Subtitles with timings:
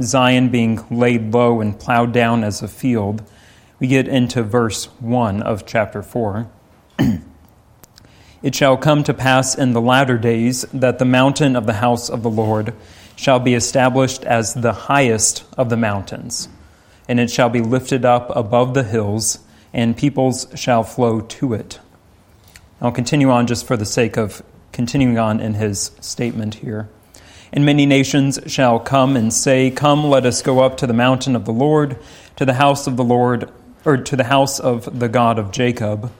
[0.00, 3.22] Zion being laid low and plowed down as a field,
[3.78, 6.48] we get into verse 1 of chapter 4.
[8.42, 12.08] it shall come to pass in the latter days that the mountain of the house
[12.08, 12.74] of the Lord
[13.16, 16.48] shall be established as the highest of the mountains,
[17.08, 19.38] and it shall be lifted up above the hills,
[19.72, 21.80] and peoples shall flow to it.
[22.80, 24.42] I'll continue on just for the sake of
[24.72, 26.88] continuing on in his statement here.
[27.54, 31.36] And many nations shall come and say, Come, let us go up to the mountain
[31.36, 31.96] of the Lord,
[32.34, 33.48] to the house of the Lord,
[33.84, 36.10] or to the house of the God of Jacob,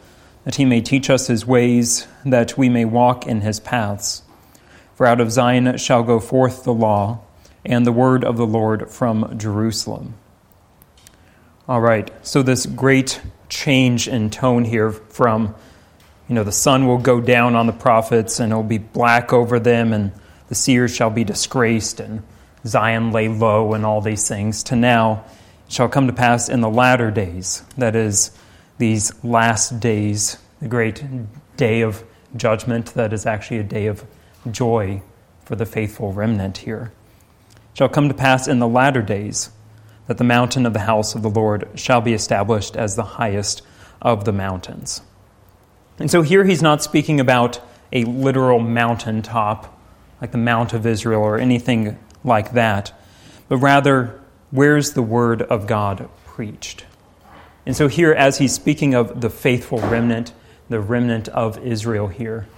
[0.44, 4.22] that he may teach us his ways, that we may walk in his paths.
[4.94, 7.18] For out of Zion shall go forth the law
[7.64, 10.14] and the word of the Lord from Jerusalem.
[11.66, 15.52] All right, so this great change in tone here from,
[16.28, 19.58] you know, the sun will go down on the prophets and it'll be black over
[19.58, 20.12] them, and
[20.48, 22.22] the seers shall be disgraced, and
[22.66, 25.24] Zion lay low, and all these things, to now
[25.68, 28.30] shall come to pass in the latter days, that is,
[28.78, 31.02] these last days, the great
[31.56, 32.04] day of
[32.36, 34.04] judgment, that is actually a day of
[34.50, 35.00] joy
[35.44, 36.92] for the faithful remnant here.
[37.74, 39.50] Shall come to pass in the latter days
[40.06, 43.62] that the mountain of the house of the Lord shall be established as the highest
[44.02, 45.00] of the mountains.
[45.98, 47.60] And so here he's not speaking about
[47.92, 49.73] a literal mountaintop
[50.24, 52.98] like the Mount of Israel or anything like that,
[53.46, 54.18] but rather,
[54.50, 56.86] where's the word of God preached?
[57.66, 60.32] And so here, as he's speaking of the faithful remnant,
[60.70, 62.48] the remnant of Israel here,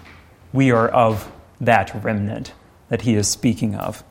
[0.52, 1.28] we are of
[1.60, 2.52] that remnant
[2.88, 4.04] that he is speaking of.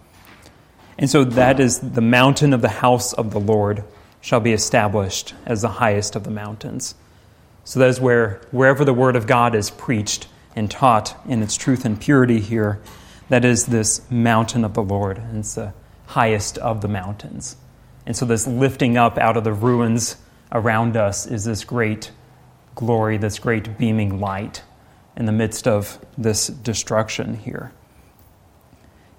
[0.98, 3.86] And so that is the mountain of the house of the Lord
[4.20, 6.94] shall be established as the highest of the mountains.
[7.64, 11.56] So that is where, wherever the word of God is preached and taught in its
[11.56, 12.81] truth and purity here,
[13.30, 15.18] that is this mountain of the Lord.
[15.18, 15.73] And it's the
[16.08, 17.58] highest of the mountains.
[18.06, 20.17] And so this lifting up out of the ruins
[20.52, 22.12] around us is this great
[22.76, 24.64] glory, this great beaming light
[25.16, 27.72] in the midst of this destruction here.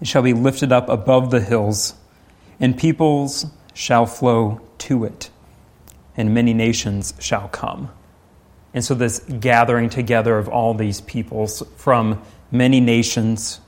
[0.01, 1.95] It shall be lifted up above the hills,
[2.61, 5.31] and peoples shall flow to it,
[6.17, 7.91] and many nations shall come.
[8.75, 13.61] And so, this gathering together of all these peoples from many nations,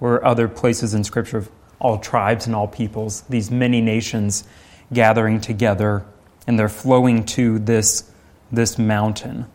[0.00, 4.44] or other places in Scripture of all tribes and all peoples, these many nations
[4.92, 6.04] gathering together,
[6.46, 8.10] and they're flowing to this,
[8.50, 9.46] this mountain.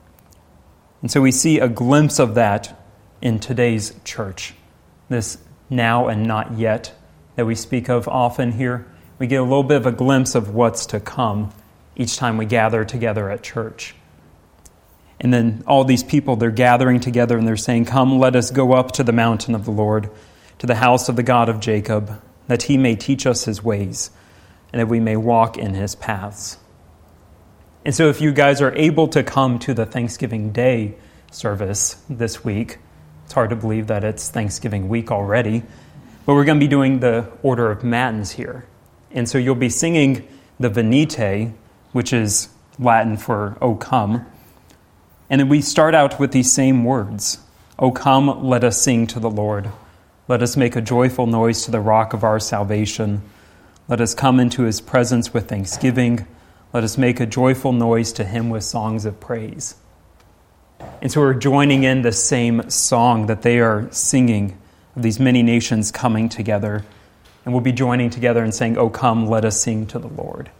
[1.02, 2.80] And so we see a glimpse of that
[3.22, 4.54] in today's church.
[5.10, 5.38] This
[5.70, 6.94] now and not yet
[7.36, 8.86] that we speak of often here.
[9.18, 11.52] We get a little bit of a glimpse of what's to come
[11.96, 13.96] each time we gather together at church.
[15.20, 18.74] And then all these people, they're gathering together and they're saying, Come, let us go
[18.74, 20.10] up to the mountain of the Lord,
[20.62, 24.12] to the house of the God of Jacob, that he may teach us his ways,
[24.72, 26.60] and that we may walk in his paths.
[27.84, 30.94] And so, if you guys are able to come to the Thanksgiving Day
[31.32, 32.78] service this week,
[33.26, 35.64] it's hard to believe that it's Thanksgiving week already,
[36.28, 38.68] but we're going to be doing the order of matins here.
[39.10, 40.28] And so, you'll be singing
[40.60, 41.54] the Venite,
[41.92, 44.28] which is Latin for O come.
[45.28, 47.40] And then we start out with these same words
[47.80, 49.72] O come, let us sing to the Lord.
[50.28, 53.22] Let us make a joyful noise to the rock of our salvation.
[53.88, 56.28] Let us come into his presence with thanksgiving.
[56.74, 59.76] Let us make a joyful noise to him with songs of praise.
[61.02, 64.58] And so we're joining in the same song that they are singing
[64.96, 66.86] of these many nations coming together.
[67.44, 70.52] And we'll be joining together and saying, Oh, come, let us sing to the Lord.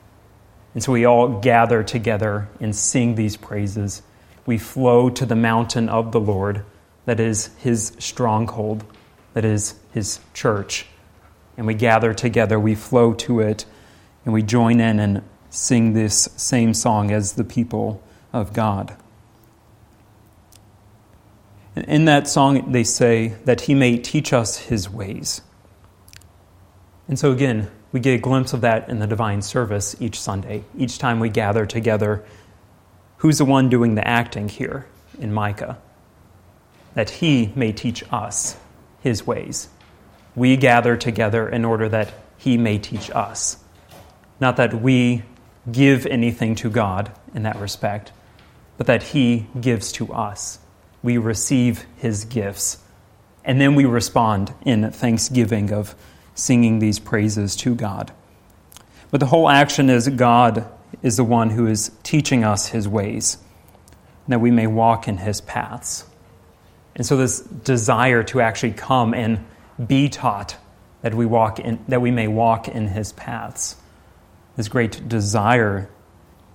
[0.74, 4.02] And so we all gather together and sing these praises.
[4.46, 6.66] We flow to the mountain of the Lord,
[7.06, 8.84] that is his stronghold,
[9.34, 10.86] that is his church.
[11.58, 13.66] And we gather together, we flow to it,
[14.26, 18.02] and we join in and sing this same song as the people
[18.34, 18.96] of God.
[21.76, 25.42] In that song, they say that he may teach us his ways.
[27.08, 30.64] And so, again, we get a glimpse of that in the divine service each Sunday.
[30.78, 32.24] Each time we gather together,
[33.18, 34.86] who's the one doing the acting here
[35.20, 35.78] in Micah?
[36.94, 38.58] That he may teach us
[39.02, 39.68] his ways.
[40.36, 43.58] We gather together in order that he may teach us.
[44.40, 45.24] Not that we
[45.70, 48.12] give anything to God in that respect,
[48.78, 50.58] but that He gives to us.
[51.04, 52.80] We receive His gifts,
[53.46, 55.94] and then we respond in thanksgiving of
[56.34, 58.12] singing these praises to God.
[59.12, 60.68] But the whole action is God
[61.04, 63.38] is the one who is teaching us His ways,
[64.28, 66.06] that we may walk in His paths.
[66.96, 69.46] And so, this desire to actually come and
[69.88, 70.58] be taught
[71.02, 73.76] that we, walk in, that we may walk in his paths.
[74.56, 75.90] This great desire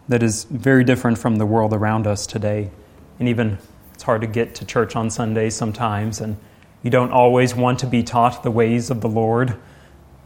[0.09, 2.71] that is very different from the world around us today.
[3.19, 3.59] And even
[3.95, 6.37] it's hard to get to church on Sundays sometimes, and
[6.83, 9.57] you don't always want to be taught the ways of the Lord.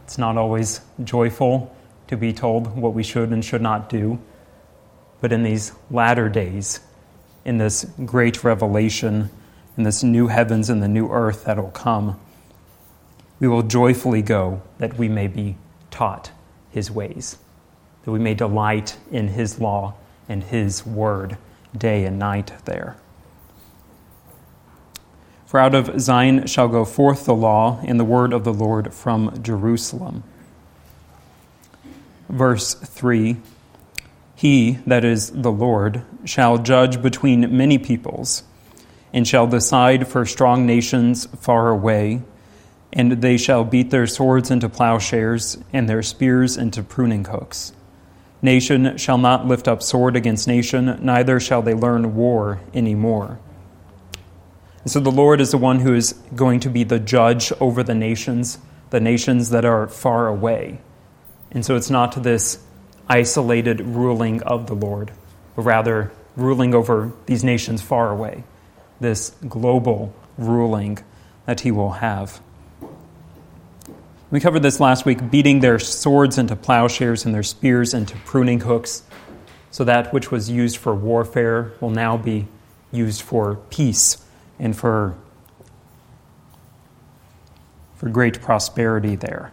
[0.03, 1.75] It's not always joyful
[2.07, 4.19] to be told what we should and should not do.
[5.21, 6.81] But in these latter days,
[7.45, 9.29] in this great revelation,
[9.77, 12.19] in this new heavens and the new earth that will come,
[13.39, 15.55] we will joyfully go that we may be
[15.89, 16.31] taught
[16.69, 17.37] his ways,
[18.03, 19.93] that we may delight in his law
[20.29, 21.37] and his word
[21.77, 22.95] day and night there.
[25.45, 28.93] For out of Zion shall go forth the law and the word of the Lord
[28.93, 30.23] from Jerusalem.
[32.29, 33.35] Verse 3
[34.33, 38.43] He, that is the Lord, shall judge between many peoples,
[39.13, 42.21] and shall decide for strong nations far away
[42.93, 47.73] and they shall beat their swords into plowshares, and their spears into pruning hooks.
[48.41, 53.39] Nation shall not lift up sword against nation, neither shall they learn war any more.
[54.81, 57.83] And so the Lord is the one who is going to be the judge over
[57.83, 58.57] the nations,
[58.89, 60.81] the nations that are far away.
[61.51, 62.59] And so it's not this
[63.07, 65.11] isolated ruling of the Lord,
[65.55, 68.43] but rather ruling over these nations far away,
[69.01, 70.99] this global ruling
[71.45, 72.39] that he will have.
[74.29, 78.61] We covered this last week beating their swords into plowshares and their spears into pruning
[78.61, 79.03] hooks.
[79.71, 82.47] So that which was used for warfare will now be
[82.91, 84.23] used for peace
[84.59, 85.17] and for,
[87.95, 89.51] for great prosperity there.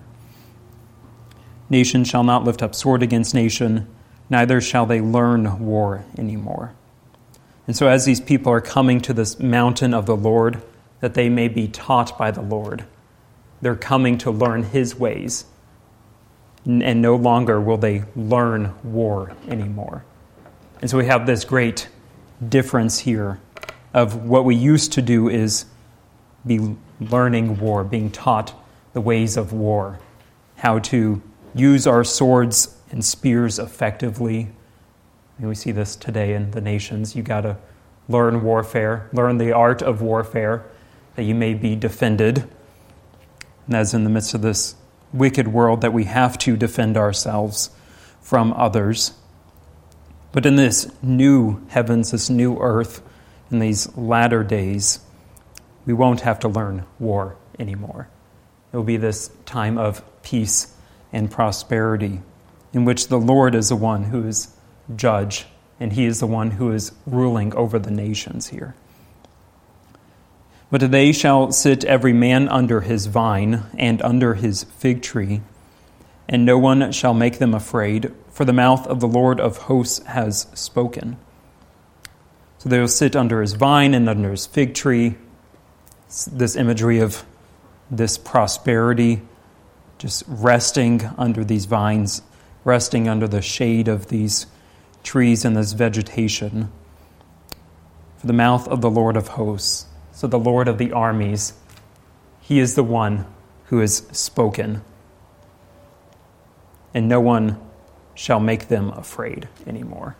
[1.70, 3.88] Nation shall not lift up sword against nation,
[4.30, 6.72] neither shall they learn war anymore.
[7.68, 10.60] And so, as these people are coming to this mountain of the Lord,
[10.98, 12.84] that they may be taught by the Lord
[13.60, 15.44] they're coming to learn his ways.
[16.66, 20.04] And no longer will they learn war anymore.
[20.80, 21.88] And so we have this great
[22.46, 23.40] difference here
[23.94, 25.64] of what we used to do is
[26.46, 28.54] be learning war, being taught
[28.92, 29.98] the ways of war,
[30.56, 31.22] how to
[31.54, 34.50] use our swords and spears effectively.
[35.40, 37.14] We see this today in the nations.
[37.14, 37.56] You got to
[38.08, 40.64] learn warfare, learn the art of warfare,
[41.14, 42.48] that you may be defended
[43.68, 44.74] and as in the midst of this
[45.12, 47.70] wicked world that we have to defend ourselves
[48.20, 49.12] from others.
[50.32, 53.02] But in this new heavens, this new earth,
[53.50, 55.00] in these latter days,
[55.86, 58.08] we won't have to learn war anymore.
[58.72, 60.74] It will be this time of peace
[61.12, 62.20] and prosperity
[62.72, 64.54] in which the Lord is the one who is
[64.94, 65.46] judge
[65.80, 68.74] and he is the one who is ruling over the nations here.
[70.70, 75.40] But they shall sit every man under his vine and under his fig tree,
[76.28, 80.04] and no one shall make them afraid, for the mouth of the Lord of hosts
[80.06, 81.16] has spoken.
[82.58, 85.14] So they will sit under his vine and under his fig tree.
[86.30, 87.24] This imagery of
[87.90, 89.22] this prosperity,
[89.96, 92.20] just resting under these vines,
[92.64, 94.46] resting under the shade of these
[95.08, 96.70] trees and this vegetation.
[98.18, 99.86] For the mouth of the Lord of hosts
[100.18, 101.52] so the Lord of the armies,
[102.40, 103.24] he is the one
[103.66, 104.82] who has spoken.
[106.92, 107.56] And no one
[108.16, 110.16] shall make them afraid anymore.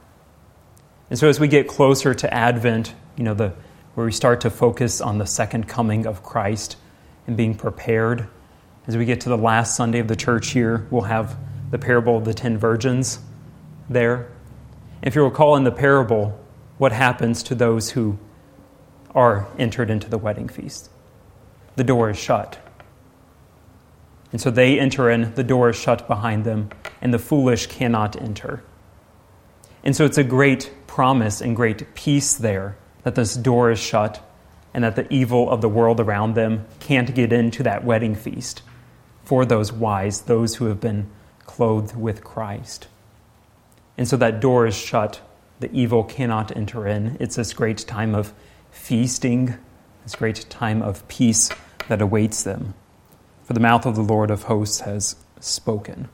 [1.10, 3.54] And so as we get closer to Advent, you know, the,
[3.94, 6.76] where we start to focus on the second coming of Christ
[7.26, 8.28] and being prepared,
[8.86, 11.36] as we get to the last Sunday of the church year, we'll have
[11.72, 13.18] the parable of the ten virgins
[13.90, 14.30] there.
[15.02, 16.38] If you recall in the parable,
[16.78, 18.18] what happens to those who
[19.14, 20.90] are entered into the wedding feast.
[21.76, 22.58] The door is shut.
[24.32, 28.20] And so they enter in, the door is shut behind them, and the foolish cannot
[28.20, 28.62] enter.
[29.82, 34.22] And so it's a great promise and great peace there that this door is shut
[34.74, 38.62] and that the evil of the world around them can't get into that wedding feast
[39.24, 41.08] for those wise, those who have been
[41.46, 42.88] clothed with Christ.
[43.98, 45.20] And so that door is shut,
[45.58, 47.16] the evil cannot enter in.
[47.18, 48.32] It's this great time of
[48.70, 49.58] feasting,
[50.04, 51.50] this great time of peace
[51.88, 52.74] that awaits them.
[53.42, 56.08] For the mouth of the Lord of hosts has spoken.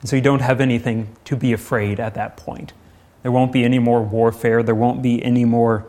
[0.00, 2.74] And so you don't have anything to be afraid at that point.
[3.22, 5.86] There won't be any more warfare, there won't be any more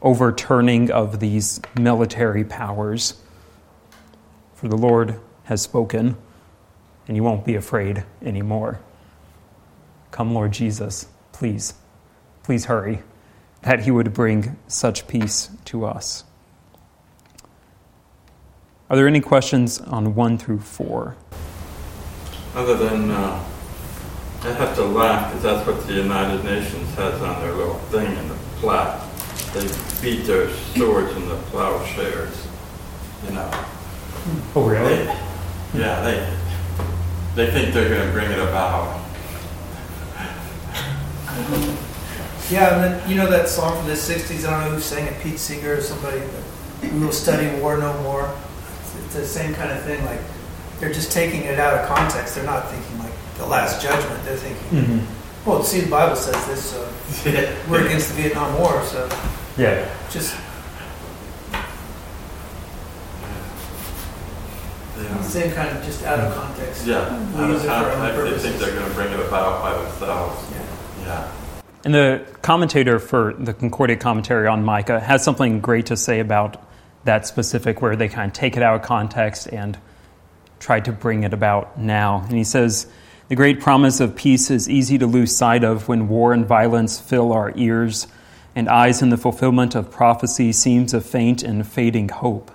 [0.00, 3.20] overturning of these military powers.
[4.54, 6.16] For the Lord has spoken,
[7.06, 8.80] and you won't be afraid anymore.
[10.12, 11.74] Come, Lord Jesus, please,
[12.42, 13.02] please hurry
[13.62, 16.24] that he would bring such peace to us.
[18.90, 21.16] Are there any questions on 1 through 4?
[22.54, 23.42] Other than, uh,
[24.42, 28.14] I have to laugh because that's what the United Nations has on their little thing
[28.14, 29.00] in the plaque.
[29.54, 29.66] They
[30.02, 32.46] beat their swords in the plowshares,
[33.24, 33.50] you know.
[34.54, 35.06] Oh, They,
[35.74, 36.36] yeah, they
[37.34, 39.01] they think they're going to bring it about.
[42.50, 44.44] Yeah, and then you know that song from the '60s.
[44.46, 46.20] I don't know who sang it, Pete Seeger or somebody.
[46.82, 48.32] We will study war no more.
[48.80, 50.04] It's, it's the same kind of thing.
[50.04, 50.20] Like
[50.80, 52.34] they're just taking it out of context.
[52.34, 54.22] They're not thinking like the Last Judgment.
[54.24, 55.48] They're thinking, Mm-hmm.
[55.50, 56.70] well, see, the Bible says this.
[56.70, 56.88] So
[57.70, 58.84] we're against the Vietnam War.
[58.86, 59.08] So
[59.56, 59.88] Yeah.
[60.10, 60.34] just
[65.00, 65.16] Yeah.
[65.16, 66.86] the same kind of just out of context.
[66.86, 66.98] Yeah,
[67.36, 69.62] out of it for our own context, they think they're going to bring it about
[69.62, 70.44] by themselves.
[70.52, 70.61] Yeah.
[71.02, 71.32] Yeah.
[71.84, 76.62] And the commentator for the Concordia commentary on Micah has something great to say about
[77.04, 79.76] that specific, where they kind of take it out of context and
[80.60, 82.22] try to bring it about now.
[82.28, 82.86] And he says,
[83.28, 87.00] The great promise of peace is easy to lose sight of when war and violence
[87.00, 88.06] fill our ears,
[88.54, 92.52] and eyes in the fulfillment of prophecy seems a faint and fading hope.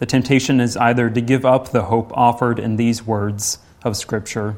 [0.00, 4.56] The temptation is either to give up the hope offered in these words of Scripture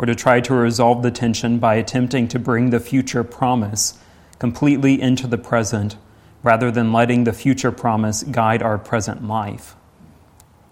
[0.00, 3.98] or to try to resolve the tension by attempting to bring the future promise
[4.38, 5.94] completely into the present
[6.42, 9.76] rather than letting the future promise guide our present life.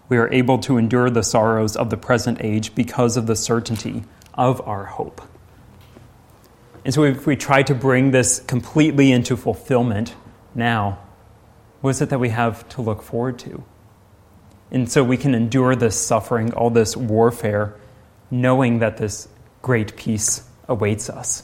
[0.09, 4.03] We are able to endure the sorrows of the present age because of the certainty
[4.33, 5.21] of our hope.
[6.83, 10.15] And so, if we try to bring this completely into fulfillment
[10.55, 10.97] now,
[11.81, 13.63] what is it that we have to look forward to?
[14.71, 17.75] And so we can endure this suffering, all this warfare,
[18.31, 19.27] knowing that this
[19.61, 21.43] great peace awaits us.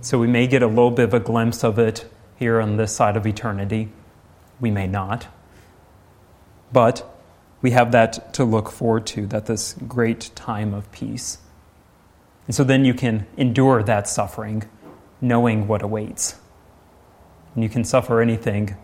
[0.00, 2.94] So we may get a little bit of a glimpse of it here on this
[2.94, 3.90] side of eternity.
[4.60, 5.28] We may not.
[6.72, 7.08] But
[7.60, 11.38] we have that to look forward to, that this great time of peace.
[12.46, 14.64] And so then you can endure that suffering
[15.20, 16.36] knowing what awaits.
[17.54, 18.76] And you can suffer anything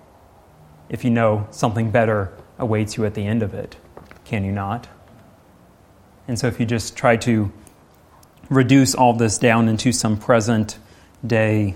[0.88, 3.77] if you know something better awaits you at the end of it,
[4.25, 4.88] can you not?
[6.28, 7.50] And so if you just try to
[8.50, 10.78] reduce all this down into some present
[11.26, 11.75] day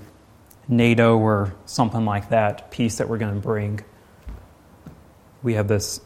[0.68, 3.80] NATO or something like that, peace that we're going to bring,
[5.42, 6.00] we have this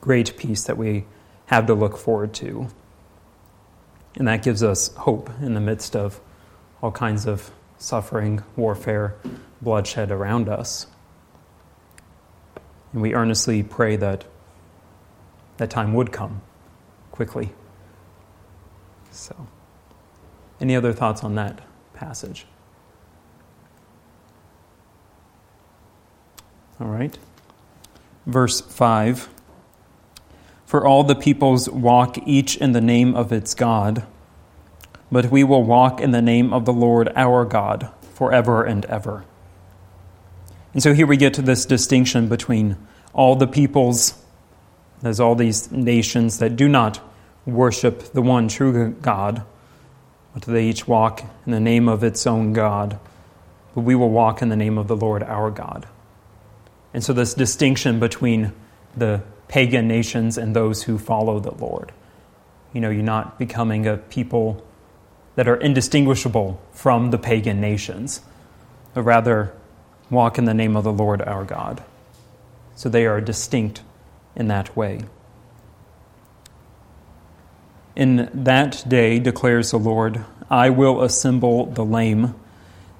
[0.00, 1.04] great peace that we
[1.46, 2.68] have to look forward to.
[4.16, 6.18] And that gives us hope in the midst of
[6.82, 9.14] all kinds of suffering, warfare,
[9.60, 10.86] bloodshed around us.
[12.94, 14.24] And we earnestly pray that
[15.58, 16.40] that time would come
[17.10, 17.52] quickly.
[19.16, 19.46] So,
[20.60, 21.62] any other thoughts on that
[21.94, 22.46] passage?
[26.78, 27.16] All right.
[28.26, 29.30] Verse 5
[30.66, 34.04] For all the peoples walk each in the name of its God,
[35.10, 39.24] but we will walk in the name of the Lord our God forever and ever.
[40.74, 42.76] And so here we get to this distinction between
[43.14, 44.12] all the peoples,
[45.00, 47.00] there's all these nations that do not
[47.46, 49.42] worship the one true God,
[50.34, 52.98] but they each walk in the name of its own God.
[53.74, 55.86] But we will walk in the name of the Lord our God.
[56.92, 58.52] And so, this distinction between
[58.96, 61.92] the pagan nations and those who follow the Lord.
[62.72, 64.66] You know, you're not becoming a people
[65.36, 68.22] that are indistinguishable from the pagan nations,
[68.94, 69.52] but rather
[70.10, 71.82] walk in the name of the Lord our God.
[72.74, 73.82] So they are distinct
[74.34, 75.02] in that way.
[77.96, 82.34] In that day, declares the Lord, I will assemble the lame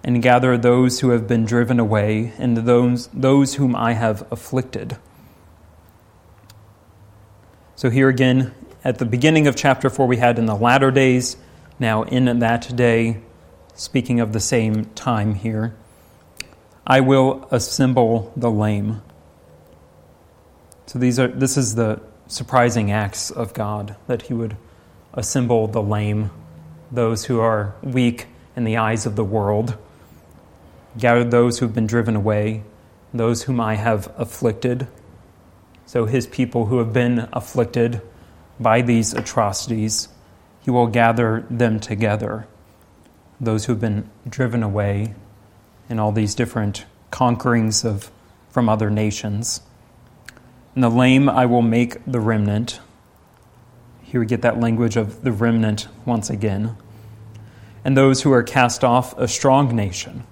[0.02, 4.96] and gather those who have been driven away and those, those whom I have afflicted.
[7.74, 11.36] So, here again, at the beginning of chapter 4, we had in the latter days.
[11.78, 13.20] Now, in that day,
[13.74, 15.76] speaking of the same time here,
[16.86, 19.02] I will assemble the lame.
[20.86, 24.56] So, these are, this is the surprising acts of God that He would
[25.16, 26.30] assemble the lame,
[26.92, 29.76] those who are weak in the eyes of the world,
[30.98, 32.62] gather those who have been driven away,
[33.12, 34.86] those whom I have afflicted.
[35.86, 38.00] So, his people who have been afflicted
[38.58, 40.08] by these atrocities,
[40.60, 42.46] he will gather them together.
[43.40, 45.14] Those who have been driven away
[45.88, 48.10] in all these different conquerings of,
[48.50, 49.60] from other nations.
[50.74, 52.80] And the lame I will make the remnant.
[54.06, 56.76] Here we get that language of the remnant once again.
[57.84, 60.22] And those who are cast off, a strong nation.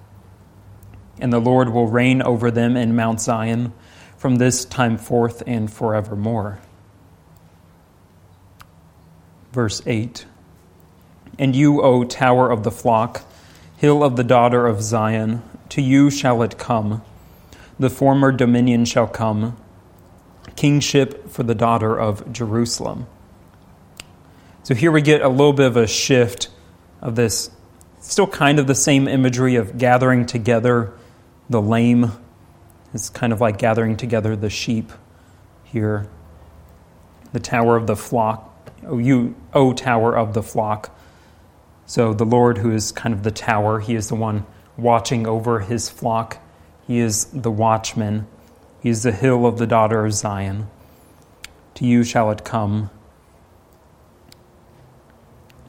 [1.19, 3.73] And the Lord will reign over them in Mount Zion
[4.17, 6.61] from this time forth and forevermore.
[9.53, 10.25] verse 8.
[11.39, 13.25] And you, O tower of the flock,
[13.77, 17.03] hill of the daughter of Zion, to you shall it come.
[17.79, 19.57] The former dominion shall come,
[20.55, 23.09] kingship for the daughter of Jerusalem.
[24.65, 26.49] So here we get a little bit of a shift
[27.03, 27.51] of this,
[28.01, 30.95] still kind of the same imagery of gathering together
[31.51, 32.13] the lame.
[32.95, 34.91] It's kind of like gathering together the sheep
[35.65, 36.09] here.
[37.35, 40.99] The tower of the flock, O you, O tower of the flock.
[41.85, 44.47] So the Lord, who is kind of the tower, he is the one
[44.79, 46.39] watching over his flock.
[46.87, 48.27] He is the watchman.
[48.81, 50.69] He is the hill of the daughter of Zion.
[51.75, 52.89] To you shall it come.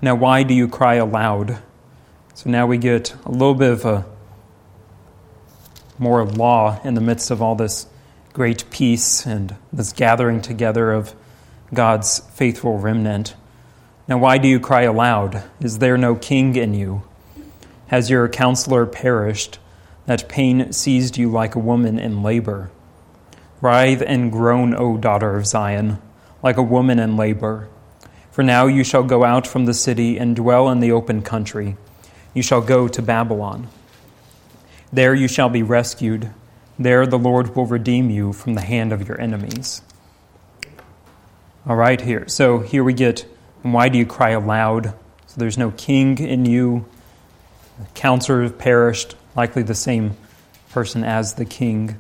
[0.06, 1.58] Now, why do you cry aloud?
[2.36, 4.06] So now we get a little bit of a
[5.98, 7.88] more law in the midst of all this
[8.32, 11.16] great peace and this gathering together of
[11.74, 13.34] God's faithful remnant.
[14.08, 15.44] Now, why do you cry aloud?
[15.60, 17.02] Is there no king in you?
[17.88, 19.58] Has your counselor perished?
[20.06, 22.70] That pain seized you like a woman in labor.
[23.60, 26.00] Writhe and groan, O daughter of Zion,
[26.44, 27.70] like a woman in labor.
[28.36, 31.78] For now you shall go out from the city and dwell in the open country.
[32.34, 33.70] You shall go to Babylon.
[34.92, 36.32] There you shall be rescued.
[36.78, 39.82] There the Lord will redeem you from the hand of your enemies.
[41.66, 42.28] All right, here.
[42.28, 43.26] So here we get,
[43.64, 44.88] and why do you cry aloud?
[45.28, 46.86] So there's no king in you.
[47.80, 50.18] The counselor perished, likely the same
[50.72, 51.96] person as the king.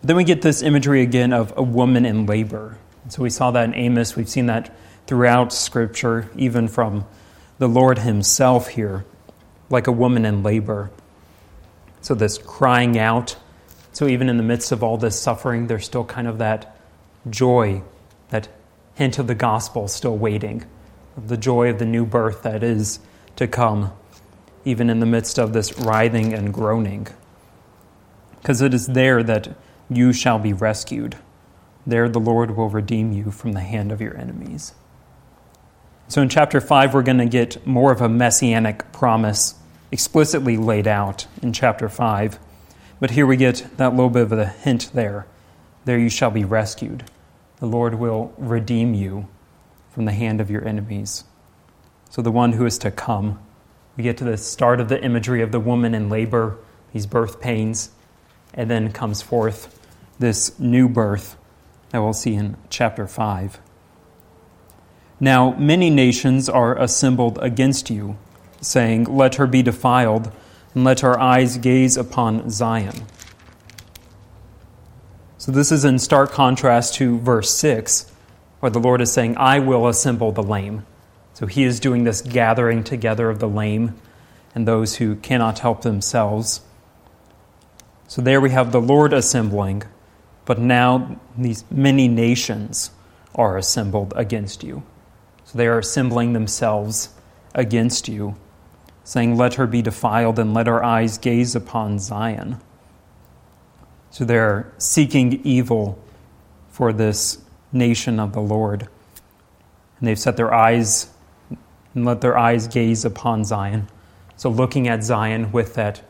[0.00, 2.78] But then we get this imagery again of a woman in labor.
[3.10, 4.16] So we saw that in Amos.
[4.16, 4.74] We've seen that
[5.06, 7.06] throughout Scripture, even from
[7.58, 9.04] the Lord Himself here,
[9.70, 10.90] like a woman in labor.
[12.00, 13.36] So this crying out.
[13.92, 16.76] So even in the midst of all this suffering, there's still kind of that
[17.28, 17.82] joy
[18.30, 18.48] that
[18.94, 20.64] hint of the gospel still waiting,
[21.16, 22.98] the joy of the new birth that is
[23.36, 23.92] to come,
[24.64, 27.06] even in the midst of this writhing and groaning.
[28.40, 29.54] Because it is there that
[29.88, 31.16] you shall be rescued.
[31.86, 34.72] There the Lord will redeem you from the hand of your enemies.
[36.08, 39.54] So in chapter 5, we're going to get more of a messianic promise
[39.90, 42.38] explicitly laid out in chapter 5.
[43.00, 45.26] But here we get that little bit of a hint there.
[45.84, 47.04] There you shall be rescued
[47.62, 49.28] the Lord will redeem you
[49.92, 51.22] from the hand of your enemies.
[52.10, 53.38] So, the one who is to come,
[53.96, 56.58] we get to the start of the imagery of the woman in labor,
[56.92, 57.90] these birth pains,
[58.52, 59.78] and then comes forth
[60.18, 61.36] this new birth
[61.90, 63.60] that we'll see in chapter 5.
[65.22, 68.18] Now, many nations are assembled against you,
[68.60, 70.32] saying, Let her be defiled,
[70.74, 73.06] and let our eyes gaze upon Zion.
[75.38, 78.10] So this is in stark contrast to verse 6,
[78.58, 80.84] where the Lord is saying, I will assemble the lame.
[81.34, 83.94] So he is doing this gathering together of the lame
[84.56, 86.62] and those who cannot help themselves.
[88.08, 89.84] So there we have the Lord assembling,
[90.46, 92.90] but now these many nations
[93.36, 94.82] are assembled against you.
[95.52, 97.10] So they are assembling themselves
[97.54, 98.36] against you,
[99.04, 102.58] saying, Let her be defiled and let our eyes gaze upon Zion.
[104.08, 106.02] So they're seeking evil
[106.70, 108.88] for this nation of the Lord.
[109.98, 111.10] And they've set their eyes
[111.94, 113.88] and let their eyes gaze upon Zion.
[114.36, 116.00] So looking at Zion with that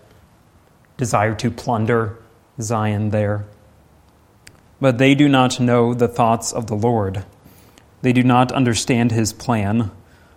[0.96, 2.16] desire to plunder
[2.60, 3.44] Zion there.
[4.80, 7.24] But they do not know the thoughts of the Lord.
[8.02, 9.90] They do not understand his plan,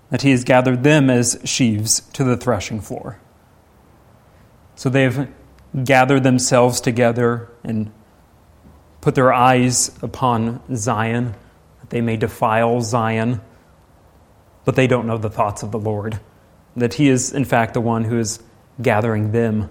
[0.09, 3.19] that he has gathered them as sheaves to the threshing floor.
[4.75, 5.29] So they have
[5.83, 7.91] gathered themselves together and
[9.01, 11.35] put their eyes upon Zion,
[11.81, 13.41] that they may defile Zion,
[14.63, 16.19] but they don't know the thoughts of the Lord.
[16.75, 18.41] That He is, in fact, the one who is
[18.81, 19.69] gathering them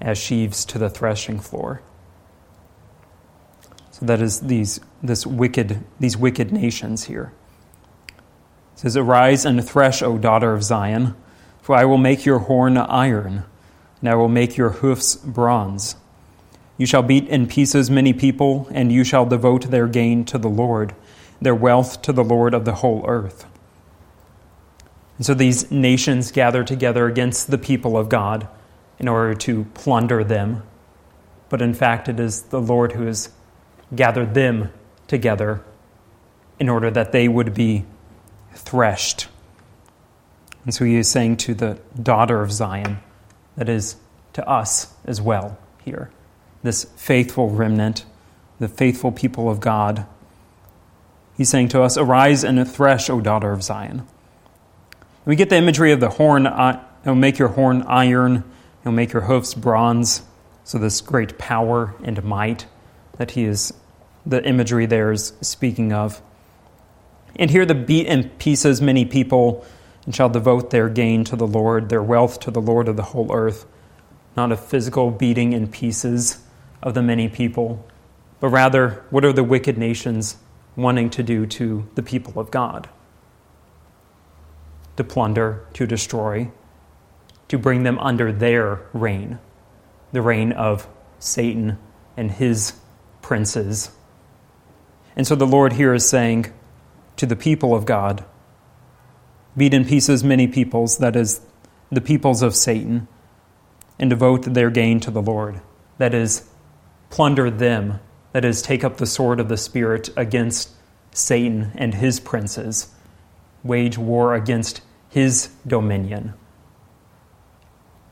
[0.00, 1.82] as sheaves to the threshing floor.
[3.98, 7.32] So that is these, this wicked, these wicked nations here.
[8.74, 11.16] It says, Arise and thresh, O daughter of Zion,
[11.60, 13.44] for I will make your horn iron
[14.00, 15.96] and I will make your hoofs bronze.
[16.76, 20.48] You shall beat in pieces many people, and you shall devote their gain to the
[20.48, 20.94] Lord,
[21.40, 23.46] their wealth to the Lord of the whole earth.
[25.16, 28.46] And so these nations gather together against the people of God
[29.00, 30.62] in order to plunder them.
[31.48, 33.30] But in fact, it is the Lord who has
[33.94, 34.72] gathered them
[35.06, 35.62] together
[36.58, 37.84] in order that they would be
[38.54, 39.28] threshed.
[40.64, 42.98] And so he is saying to the daughter of Zion,
[43.56, 43.96] that is
[44.34, 46.10] to us as well here.
[46.62, 48.04] This faithful remnant,
[48.58, 50.06] the faithful people of God.
[51.36, 54.06] he's saying to us, Arise and thresh, O daughter of Zion.
[55.24, 58.44] We get the imagery of the horn, uh, it'll make your horn iron,
[58.82, 60.22] it'll make your hoofs bronze.
[60.64, 62.66] So, this great power and might
[63.18, 63.74] that he is,
[64.24, 66.22] the imagery there is speaking of.
[67.36, 69.64] And here the beat in pieces many people
[70.04, 73.02] and shall devote their gain to the Lord, their wealth to the Lord of the
[73.02, 73.66] whole earth.
[74.36, 76.38] Not a physical beating in pieces
[76.82, 77.86] of the many people,
[78.40, 80.36] but rather, what are the wicked nations
[80.76, 82.88] wanting to do to the people of God?
[84.96, 86.50] To plunder, to destroy,
[87.48, 89.38] to bring them under their reign,
[90.12, 91.78] the reign of Satan
[92.16, 92.74] and his
[93.22, 93.90] princes.
[95.16, 96.52] And so the Lord here is saying
[97.16, 98.24] to the people of God,
[99.56, 101.40] beat in pieces many peoples, that is,
[101.90, 103.08] the peoples of Satan,
[103.98, 105.60] and devote their gain to the Lord,
[105.98, 106.48] that is,
[107.10, 107.98] plunder them,
[108.32, 110.70] that is, take up the sword of the Spirit against
[111.10, 112.88] Satan and his princes,
[113.64, 116.34] wage war against his dominion.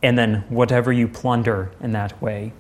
[0.03, 2.53] And then whatever you plunder in that way,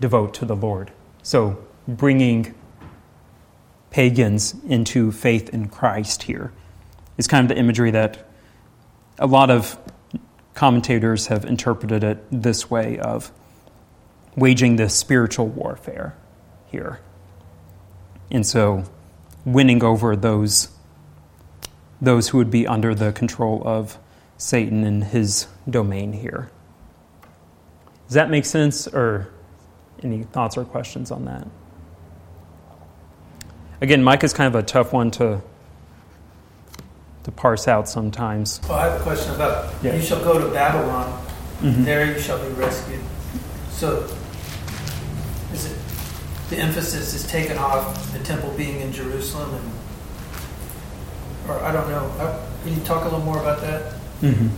[0.00, 0.92] devote to the Lord.
[1.22, 2.54] So, bringing
[3.90, 6.52] pagans into faith in Christ here
[7.18, 8.28] is kind of the imagery that
[9.18, 9.78] a lot of
[10.54, 13.32] commentators have interpreted it this way of
[14.36, 16.16] waging this spiritual warfare
[16.66, 17.00] here.
[18.30, 18.84] And so
[19.44, 20.68] winning over those
[22.02, 23.98] those who would be under the control of
[24.38, 26.50] Satan and his domain here.
[28.06, 29.28] Does that make sense or
[30.02, 31.46] any thoughts or questions on that?
[33.80, 35.40] Again, Micah is kind of a tough one to
[37.24, 38.60] to parse out sometimes.
[38.66, 39.94] Well, I have a question about Yeah.
[39.94, 41.20] you shall go to Babylon,
[41.62, 41.84] Mhm.
[41.84, 43.00] there you shall be rescued.
[43.72, 44.06] So,
[45.52, 45.76] is it
[46.48, 49.70] the emphasis is taken off the temple being in Jerusalem, and
[51.50, 52.10] or I don't know.
[52.64, 54.48] Can you talk a little more about that Mm-hmm.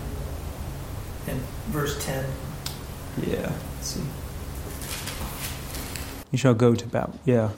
[1.31, 2.25] in verse ten?
[3.21, 3.51] Yeah.
[3.77, 4.01] Let's see.
[6.33, 7.21] You shall go to Babel.
[7.25, 7.51] Yeah.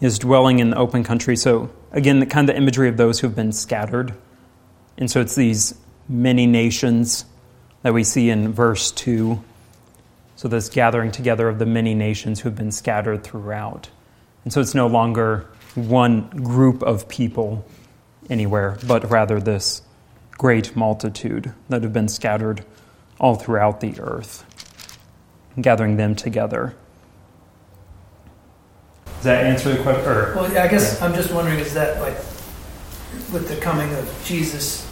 [0.00, 1.36] Is dwelling in the open country.
[1.36, 4.14] So again, the kind of the imagery of those who have been scattered,
[4.96, 5.74] and so it's these
[6.08, 7.24] many nations
[7.82, 9.42] that we see in verse two.
[10.36, 13.90] So this gathering together of the many nations who have been scattered throughout,
[14.42, 17.64] and so it's no longer one group of people
[18.28, 19.82] anywhere, but rather this
[20.32, 22.64] great multitude that have been scattered
[23.20, 24.44] all throughout the earth,
[25.60, 26.74] gathering them together.
[29.22, 30.04] Does that answer the question?
[30.04, 32.16] Or, Well, yeah, I guess I'm just wondering, is that like
[33.32, 34.84] with the coming of Jesus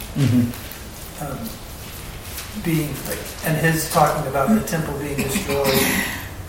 [1.19, 1.37] um,
[2.63, 5.67] being like, and his talking about the temple being destroyed,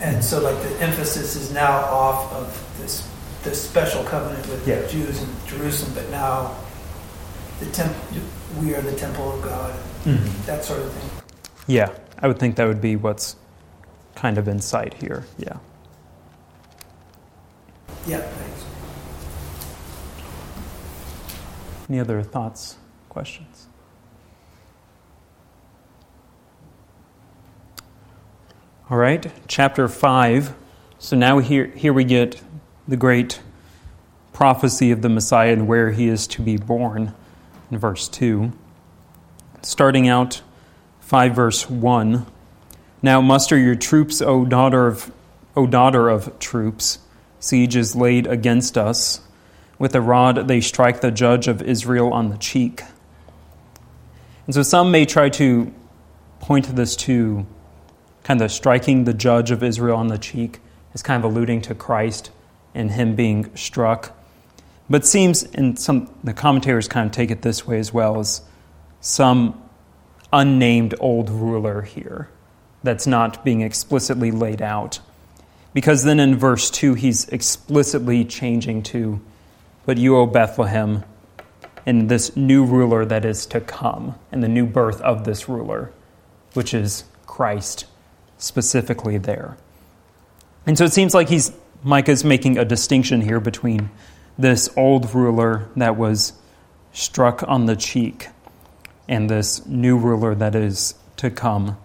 [0.01, 3.09] and so like the emphasis is now off of this
[3.43, 4.83] this special covenant with Yeah.
[4.83, 6.55] the Jews in Jerusalem, but now
[7.59, 7.93] the temp
[8.61, 9.75] we are the temple of God,
[10.47, 11.11] that sort of thing.
[11.67, 11.91] Yeah,
[12.21, 13.35] I would think that would be what's
[14.15, 15.25] kind of in sight here.
[15.37, 15.57] Yeah.
[18.07, 18.65] Yeah, thanks.
[21.89, 22.77] Any other thoughts,
[23.09, 23.67] questions?
[28.91, 30.55] All right, chapter 5.
[30.99, 32.43] So now here, here we get
[32.89, 33.41] the great
[34.33, 37.15] prophecy of the Messiah and where he is to be born
[37.71, 38.53] in verse 2.
[39.63, 40.43] Starting out
[41.01, 42.27] 5 verse 1.
[43.01, 45.13] Now muster your troops, O daughter of
[45.57, 46.99] O daughter of troops.
[47.43, 49.21] Siege is laid against us.
[49.77, 52.83] With a rod they strike the judge of Israel on the cheek.
[54.47, 55.75] And so some may try to
[56.39, 57.45] point this to
[58.23, 60.61] kind of striking the judge of Israel on the cheek
[60.95, 62.31] as kind of alluding to Christ
[62.77, 64.17] and him being struck.
[64.89, 68.43] But seems, and some the commentators kind of take it this way as well, as
[69.01, 69.61] some
[70.33, 72.29] unnamed old ruler here
[72.85, 75.01] that's not being explicitly laid out.
[75.73, 79.21] Because then in verse 2, he's explicitly changing to,
[79.87, 81.05] But you, O Bethlehem,
[81.87, 85.93] and this new ruler that is to come, and the new birth of this ruler,
[86.55, 87.87] which is Christ
[88.39, 89.57] specifically there.
[90.67, 93.91] And so it seems like he's Micah's making a distinction here between
[94.39, 96.35] this old ruler that was
[96.93, 98.29] struck on the cheek
[99.09, 101.77] and this new ruler that is to come,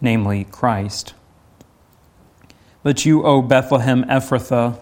[0.00, 1.14] namely Christ.
[2.82, 4.80] But you, O Bethlehem Ephrathah,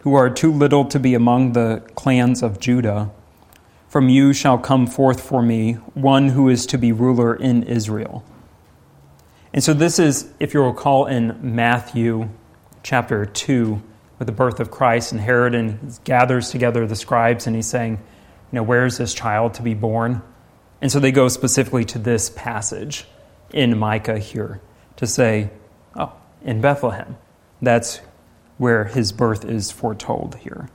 [0.00, 3.10] who are too little to be among the clans of Judah,
[3.88, 8.24] from you shall come forth for me one who is to be ruler in Israel.
[9.52, 12.30] And so, this is, if you recall, in Matthew
[12.82, 13.82] chapter 2,
[14.18, 17.66] with the birth of Christ and Herod, and he gathers together the scribes and he's
[17.66, 17.94] saying,
[18.52, 20.22] You know, where is this child to be born?
[20.80, 23.04] And so they go specifically to this passage
[23.52, 24.60] in Micah here
[24.96, 25.50] to say,
[26.44, 27.16] in Bethlehem.
[27.60, 28.00] That's
[28.58, 30.68] where his birth is foretold here.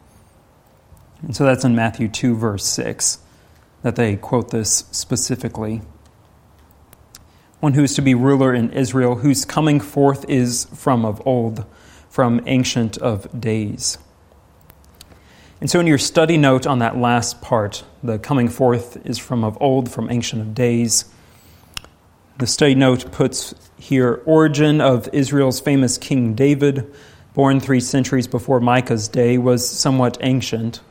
[1.21, 3.19] And so that's in Matthew 2, verse 6,
[3.81, 5.81] that they quote this specifically.
[7.59, 11.65] One who is to be ruler in Israel, whose coming forth is from of old,
[12.09, 13.97] from ancient of days.
[15.59, 19.43] And so, in your study note on that last part, the coming forth is from
[19.43, 21.05] of old, from ancient of days.
[22.39, 26.85] The study note puts here origin of Israel's famous King David,
[27.33, 30.81] born three centuries before Micah's day, was somewhat ancient,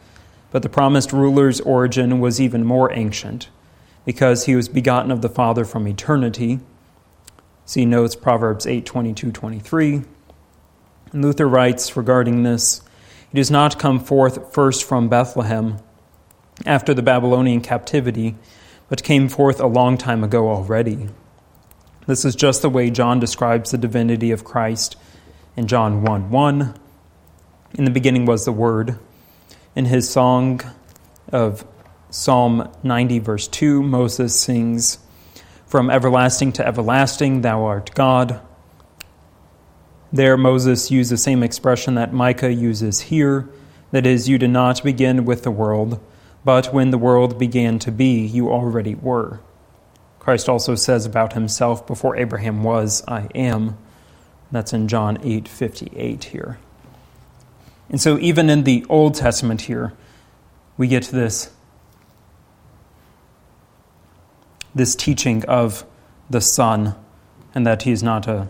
[0.51, 3.49] but the promised ruler's origin was even more ancient
[4.05, 6.59] because he was begotten of the Father from eternity.
[7.65, 10.03] See notes Proverbs 8 22 23.
[11.13, 12.81] Luther writes regarding this
[13.31, 15.79] He does not come forth first from Bethlehem
[16.67, 18.35] after the Babylonian captivity,
[18.89, 21.09] but came forth a long time ago already.
[22.07, 24.95] This is just the way John describes the divinity of Christ
[25.57, 26.75] in John 1 1.
[27.75, 28.97] In the beginning was the Word.
[29.75, 30.61] In his song
[31.33, 31.67] of
[32.09, 34.99] Psalm 90, verse 2, Moses sings,
[35.67, 38.41] From everlasting to everlasting, thou art God.
[40.13, 43.49] There, Moses used the same expression that Micah uses here
[43.91, 45.99] that is, you did not begin with the world,
[46.45, 49.41] but when the world began to be, you already were.
[50.27, 53.79] Christ also says about himself, Before Abraham was, I am.
[54.51, 56.59] That's in John 8 58 here.
[57.89, 59.93] And so, even in the Old Testament here,
[60.77, 61.51] we get this,
[64.75, 65.85] this teaching of
[66.29, 66.97] the Son
[67.55, 68.49] and that he's not a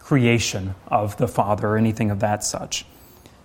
[0.00, 2.84] creation of the Father or anything of that such.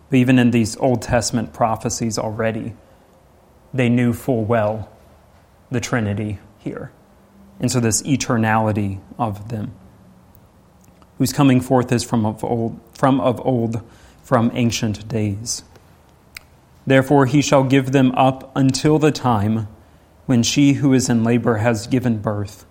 [0.09, 2.73] But even in these Old Testament prophecies already,
[3.75, 4.89] they knew full well
[5.69, 6.91] the Trinity here.
[7.59, 9.73] And so, this eternality of them,
[11.17, 13.81] whose coming forth is from of old, from of old,
[14.23, 15.63] from ancient days.
[16.85, 19.67] Therefore, he shall give them up until the time
[20.25, 22.65] when she who is in labor has given birth.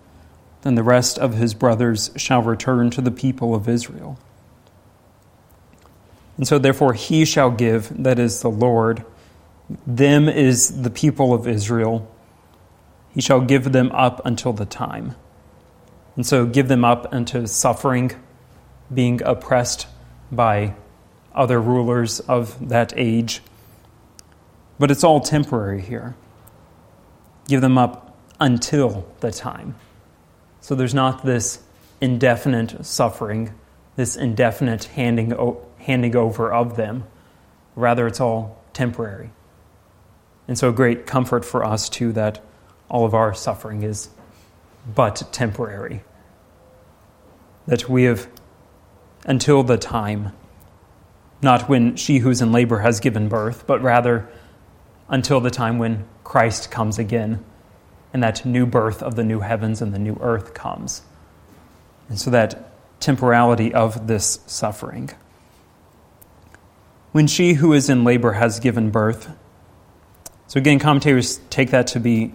[0.62, 4.18] Then the rest of his brothers shall return to the people of Israel.
[6.37, 9.05] And so, therefore, he shall give, that is the Lord,
[9.87, 12.11] them is the people of Israel
[13.16, 15.14] he shall give them up until the time.
[16.16, 18.12] And so give them up unto suffering,
[18.92, 19.87] being oppressed
[20.31, 20.74] by
[21.35, 23.40] other rulers of that age.
[24.79, 26.14] But it's all temporary here.
[27.48, 29.76] Give them up until the time.
[30.61, 31.62] So there's not this
[32.02, 33.55] indefinite suffering,
[33.96, 35.33] this indefinite handing,
[35.79, 37.05] handing over of them.
[37.76, 39.31] Rather, it's all temporary.
[40.46, 42.42] And so, great comfort for us, too, that
[42.88, 44.09] all of our suffering is
[44.94, 46.03] but temporary.
[47.66, 48.29] That we have,
[49.25, 50.33] until the time,
[51.42, 54.29] not when she who's in labor has given birth, but rather
[55.09, 57.44] until the time when Christ comes again
[58.12, 61.03] and that new birth of the new heavens and the new earth comes.
[62.09, 65.11] And so that temporality of this suffering.
[67.12, 69.29] When she who is in labor has given birth,
[70.49, 72.33] so again, commentators take that to be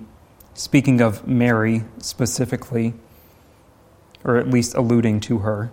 [0.53, 2.93] speaking of Mary specifically,
[4.23, 5.71] or at least alluding to her.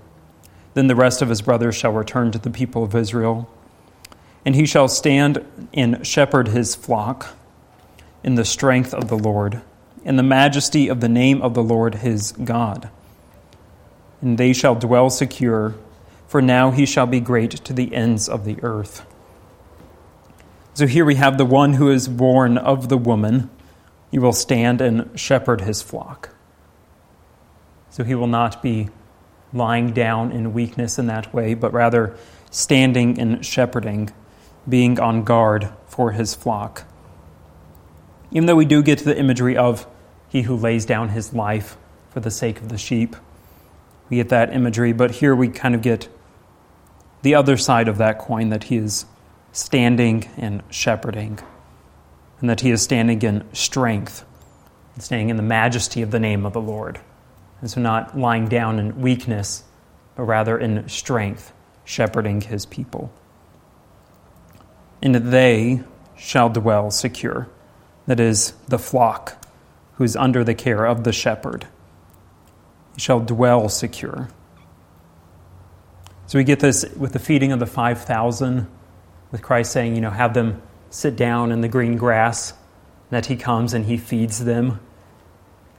[0.74, 3.50] Then the rest of his brothers shall return to the people of Israel,
[4.44, 7.36] and he shall stand and shepherd his flock
[8.22, 9.60] in the strength of the Lord,
[10.04, 12.88] in the majesty of the name of the Lord his God.
[14.20, 15.74] And they shall dwell secure,
[16.26, 19.04] for now he shall be great to the ends of the earth.
[20.74, 23.50] So here we have the one who is born of the woman
[24.10, 26.30] he will stand and shepherd his flock.
[27.90, 28.88] So he will not be
[29.52, 32.16] lying down in weakness in that way, but rather
[32.50, 34.10] standing and shepherding,
[34.68, 36.84] being on guard for his flock.
[38.30, 39.86] Even though we do get the imagery of
[40.28, 41.76] he who lays down his life
[42.10, 43.16] for the sake of the sheep,
[44.10, 46.08] we get that imagery, but here we kind of get
[47.22, 49.06] the other side of that coin that he is
[49.52, 51.38] standing and shepherding
[52.40, 54.24] and that he is standing in strength,
[54.98, 57.00] standing in the majesty of the name of the Lord.
[57.60, 59.64] And so, not lying down in weakness,
[60.14, 61.52] but rather in strength,
[61.84, 63.12] shepherding his people.
[65.02, 65.82] And they
[66.16, 67.48] shall dwell secure.
[68.06, 69.44] That is, the flock
[69.94, 71.66] who is under the care of the shepherd.
[72.94, 74.28] He shall dwell secure.
[76.26, 78.66] So we get this with the feeding of the 5,000
[79.30, 82.54] with Christ saying, you know, have them sit down in the green grass,
[83.10, 84.80] that he comes and he feeds them.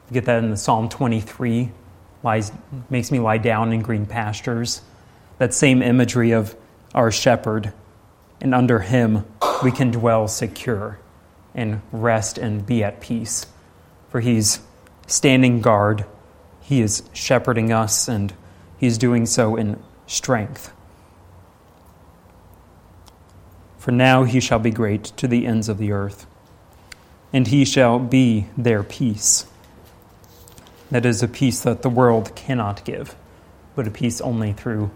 [0.09, 1.71] You get that in the Psalm 23,
[2.23, 2.51] lies,
[2.89, 4.81] makes me lie down in green pastures.
[5.37, 6.55] That same imagery of
[6.93, 7.71] our shepherd,
[8.41, 9.25] and under him
[9.63, 10.99] we can dwell secure
[11.53, 13.45] and rest and be at peace.
[14.09, 14.59] For he's
[15.07, 16.05] standing guard,
[16.61, 18.33] he is shepherding us, and
[18.77, 20.71] he's doing so in strength.
[23.89, 26.27] For now he shall be great to the ends of the earth,
[27.33, 29.47] and he shall be their peace.
[30.91, 33.15] That is a peace that the world cannot give,
[33.75, 34.91] but a peace only through,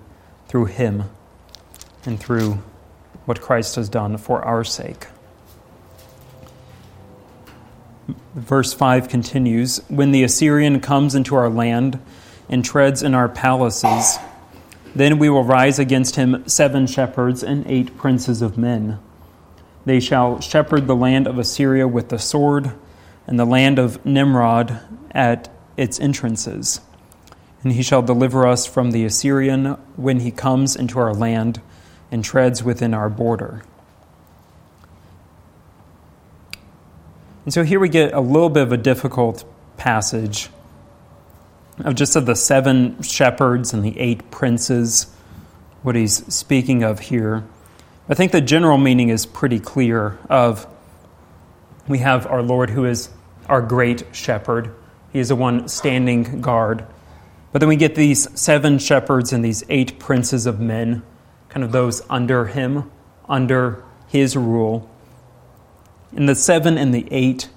[0.48, 1.06] through him
[2.06, 2.60] and through
[3.26, 5.08] what Christ has done for our sake.
[8.36, 12.00] Verse 5 continues When the Assyrian comes into our land
[12.48, 14.20] and treads in our palaces,
[14.96, 19.00] then we will rise against him seven shepherds and eight princes of men.
[19.86, 22.74] They shall shepherd the land of Assyria with the sword,
[23.28, 24.80] and the land of Nimrod
[25.12, 26.82] at its entrances.
[27.64, 31.62] And he shall deliver us from the Assyrian when he comes into our land
[32.12, 33.64] and treads within our border.
[37.46, 39.46] And so here we get a little bit of a difficult
[39.78, 40.50] passage
[41.84, 45.14] of just of the seven shepherds and the eight princes,
[45.82, 47.44] what he's speaking of here.
[48.10, 50.68] I think the general meaning is pretty clear of
[51.88, 53.10] we have our Lord who is
[53.48, 54.74] our great shepherd.
[55.12, 56.86] He is the one standing guard.
[57.52, 61.04] But then we get these seven shepherds and these eight princes of men,
[61.50, 62.90] kind of those under him,
[63.30, 64.90] under his rule.
[66.16, 67.50] And the seven and the eight,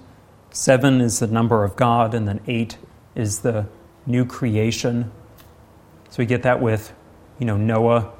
[0.51, 2.77] seven is the number of God, and then eight
[3.15, 3.67] is the
[4.07, 5.11] new creation.
[6.09, 6.93] So we get that with,
[7.37, 8.13] you know, Noah.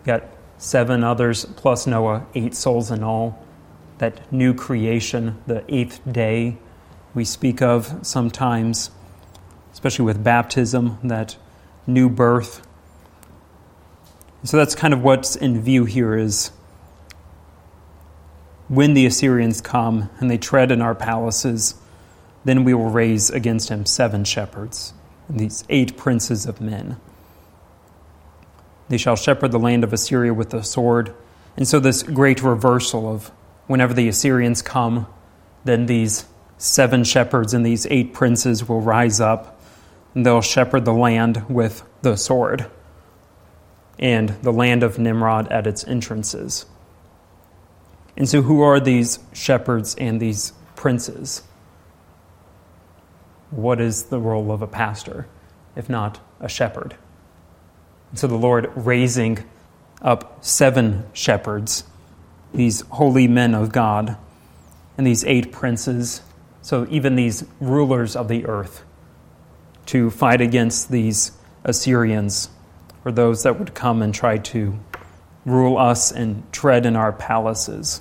[0.00, 0.24] We got
[0.58, 3.42] seven others plus Noah, eight souls in all.
[3.98, 6.58] That new creation, the eighth day,
[7.14, 8.90] we speak of sometimes,
[9.72, 11.36] especially with baptism, that
[11.86, 12.66] new birth.
[14.44, 16.50] So that's kind of what's in view here is
[18.66, 21.76] when the Assyrians come and they tread in our palaces,
[22.44, 24.94] then we will raise against him seven shepherds
[25.38, 26.96] these eight princes of men.
[28.88, 31.14] They shall shepherd the land of Assyria with the sword.
[31.56, 33.30] And so, this great reversal of
[33.66, 35.06] whenever the Assyrians come,
[35.64, 36.26] then these
[36.58, 39.60] seven shepherds and these eight princes will rise up
[40.14, 42.66] and they'll shepherd the land with the sword
[43.98, 46.66] and the land of Nimrod at its entrances.
[48.16, 51.42] And so, who are these shepherds and these princes?
[53.52, 55.26] What is the role of a pastor,
[55.76, 56.96] if not a shepherd?
[58.10, 59.38] And so the Lord raising
[60.00, 61.84] up seven shepherds,
[62.52, 64.16] these holy men of God,
[64.98, 66.22] and these eight princes,
[66.60, 68.84] so even these rulers of the earth,
[69.86, 71.32] to fight against these
[71.64, 72.48] Assyrians,
[73.04, 74.78] or those that would come and try to
[75.44, 78.00] rule us and tread in our palaces.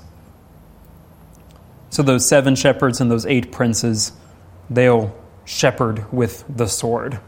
[1.90, 4.14] So those seven shepherds and those eight princes,
[4.70, 5.16] they'll
[5.52, 7.20] shepherd with the sword.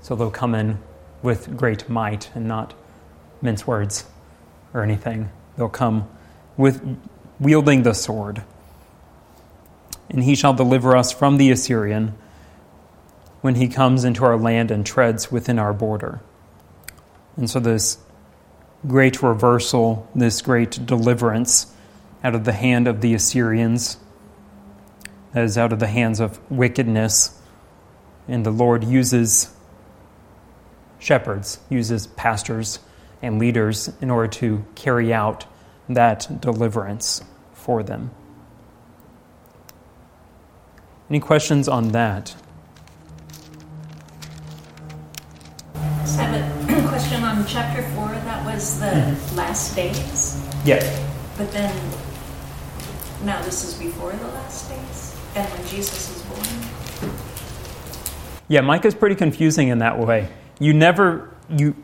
[0.00, 0.78] So they'll come in
[1.22, 2.72] with great might and not
[3.40, 4.06] mince words
[4.72, 5.28] or anything.
[5.56, 6.08] They'll come
[6.56, 6.98] with
[7.40, 8.44] wielding the sword.
[10.08, 12.14] And he shall deliver us from the Assyrian
[13.40, 16.20] when he comes into our land and treads within our border.
[17.36, 17.98] And so, this
[18.86, 21.74] great reversal, this great deliverance
[22.22, 23.96] out of the hand of the Assyrians
[25.32, 27.38] that is out of the hands of wickedness.
[28.28, 29.54] And the Lord uses
[30.98, 32.78] shepherds, uses pastors
[33.20, 35.46] and leaders in order to carry out
[35.88, 38.10] that deliverance for them.
[41.10, 42.34] Any questions on that?
[45.74, 48.08] I have a question on chapter 4.
[48.08, 49.36] That was the mm-hmm.
[49.36, 50.48] last days.
[50.64, 51.04] Yes.
[51.36, 51.74] But then,
[53.24, 55.11] now this is before the last days?
[55.34, 57.10] And when Jesus is born.
[58.48, 60.28] Yeah, Micah's pretty confusing in that way.
[60.58, 61.74] You never you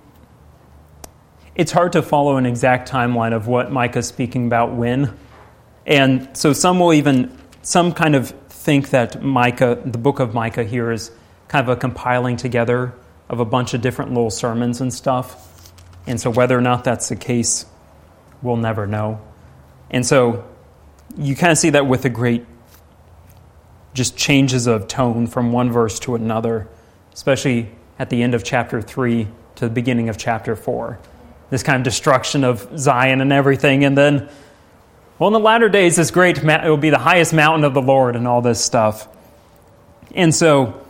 [1.55, 5.13] it's hard to follow an exact timeline of what Micah's speaking about when.
[5.85, 10.63] And so some will even some kind of think that Micah, the book of Micah
[10.63, 11.11] here is
[11.49, 12.95] kind of a compiling together
[13.29, 15.73] of a bunch of different little sermons and stuff.
[16.07, 17.67] And so whether or not that's the case,
[18.41, 19.21] we'll never know.
[19.91, 20.45] And so
[21.17, 22.47] you kind of see that with a great
[23.95, 26.69] just changes of tone from one verse to another,
[27.13, 29.27] especially at the end of chapter 3
[29.57, 30.99] to the beginning of chapter 4.
[31.51, 33.85] this kind of destruction of Zion and everything.
[33.85, 34.29] And then,
[35.19, 37.83] well, in the latter days, this great, it will be the highest mountain of the
[37.83, 39.09] Lord and all this stuff.
[40.15, 40.85] And so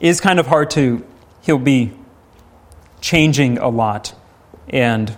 [0.00, 1.04] it's kind of hard to,
[1.42, 1.92] he'll be
[3.00, 4.14] changing a lot.
[4.68, 5.16] And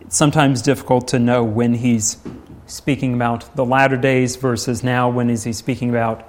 [0.00, 2.18] it's sometimes difficult to know when he's
[2.66, 6.26] speaking about the latter days versus now, when is he speaking about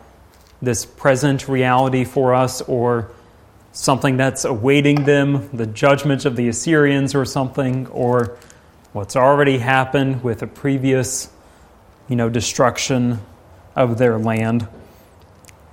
[0.64, 3.12] this present reality for us or
[3.74, 8.38] something that's awaiting them, the judgment of the Assyrians or something, or
[8.94, 11.30] what's already happened with a previous,
[12.08, 13.20] you know, destruction
[13.76, 14.68] of their land.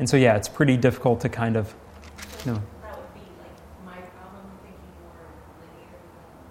[0.00, 1.72] And so, yeah, it's pretty difficult to kind of,
[2.44, 2.62] you know.
[2.82, 4.90] That would be like my problem thinking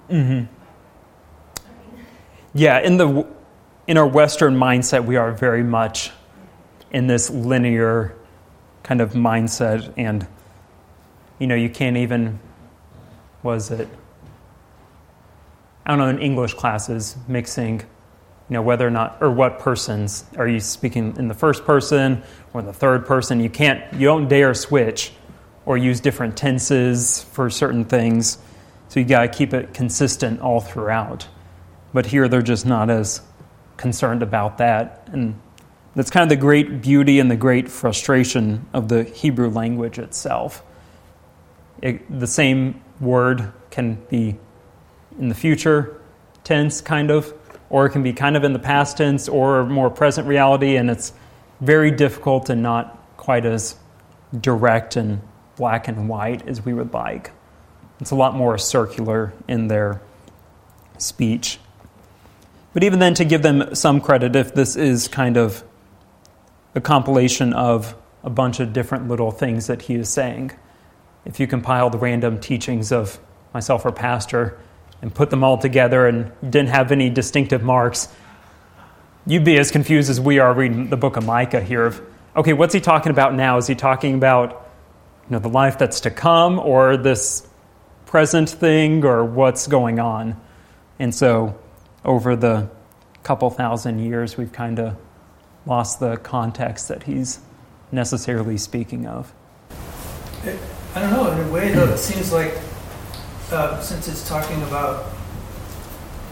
[0.07, 0.47] more linear.
[0.47, 0.55] Mm-hmm.
[2.53, 3.27] Yeah, in the
[3.87, 6.11] in our Western mindset, we are very much
[6.91, 8.15] in this linear
[8.89, 10.27] kind of mindset, and
[11.37, 12.39] you know, you can't even
[13.43, 13.87] was it
[15.85, 17.85] I don't know in English classes mixing, you
[18.49, 22.63] know, whether or not or what persons are you speaking in the first person or
[22.63, 23.39] the third person?
[23.39, 25.11] You can't you don't dare switch
[25.67, 28.39] or use different tenses for certain things.
[28.87, 31.27] So you got to keep it consistent all throughout.
[31.93, 33.21] But here they're just not as
[33.77, 35.07] concerned about that.
[35.11, 35.39] And
[35.99, 40.63] that's kind of the great beauty and the great frustration of the Hebrew language itself.
[41.81, 44.37] It, the same word can be
[45.19, 45.99] in the future
[46.45, 47.33] tense, kind of,
[47.69, 50.89] or it can be kind of in the past tense or more present reality, and
[50.89, 51.11] it's
[51.59, 53.75] very difficult and not quite as
[54.39, 55.21] direct and
[55.57, 57.31] black and white as we would like.
[57.99, 59.99] It's a lot more circular in their
[60.97, 61.59] speech.
[62.71, 65.65] But even then, to give them some credit, if this is kind of
[66.75, 70.51] a compilation of a bunch of different little things that he is saying,
[71.25, 73.19] if you compile the random teachings of
[73.53, 74.59] myself or pastor
[75.01, 78.07] and put them all together and didn't have any distinctive marks,
[79.25, 82.01] you'd be as confused as we are reading the book of Micah here of,
[82.35, 83.57] okay, what's he talking about now?
[83.57, 84.69] Is he talking about
[85.27, 87.47] you know, the life that's to come or this
[88.05, 90.39] present thing or what's going on?
[90.99, 91.57] And so
[92.03, 92.69] over the
[93.23, 94.97] couple thousand years, we've kind of
[95.65, 97.39] lost the context that he's
[97.91, 99.33] necessarily speaking of.
[100.95, 101.31] I don't know.
[101.31, 102.53] In a way, though, it seems like
[103.51, 105.11] uh, since it's talking about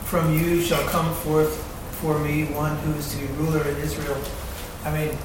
[0.05, 1.63] from you shall come forth
[1.99, 4.17] for me one who is to be ruler in Israel.
[4.85, 5.17] I mean,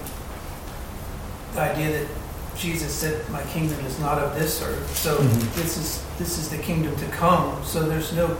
[1.55, 2.09] the idea that
[2.57, 5.61] Jesus said, "My kingdom is not of this earth," so mm-hmm.
[5.61, 7.63] this is this is the kingdom to come.
[7.65, 8.37] So there's no,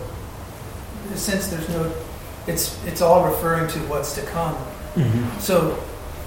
[1.07, 1.93] in a sense, there's no.
[2.47, 4.57] It's it's all referring to what's to come.
[4.95, 5.41] Mm-hmm.
[5.41, 5.83] So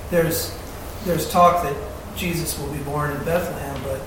[0.09, 0.57] there's
[1.05, 1.75] there's talk that
[2.15, 4.01] Jesus will be born in Bethlehem, but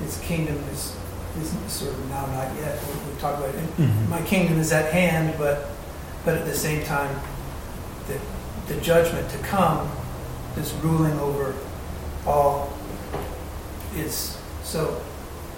[0.00, 0.96] his kingdom is,
[1.40, 2.80] is sort of now not yet.
[2.84, 3.56] We, we talk about it.
[3.56, 4.10] Mm-hmm.
[4.10, 5.68] My kingdom is at hand, but
[6.24, 7.14] but at the same time,
[8.06, 8.20] the
[8.72, 9.90] the judgment to come,
[10.54, 11.54] this ruling over
[12.26, 12.72] all,
[13.96, 15.02] is so.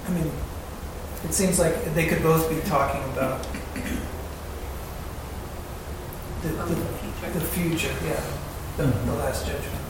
[0.07, 0.33] I mean,
[1.25, 3.47] it seems like they could both be talking about
[6.43, 6.75] the, the,
[7.31, 8.21] the future, yeah,
[8.77, 9.85] the, the last judgment.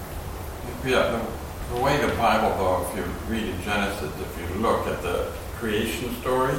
[0.85, 1.25] Yeah,
[1.75, 5.33] the way the Bible, though, if you read in Genesis, if you look at the
[5.57, 6.55] creation story,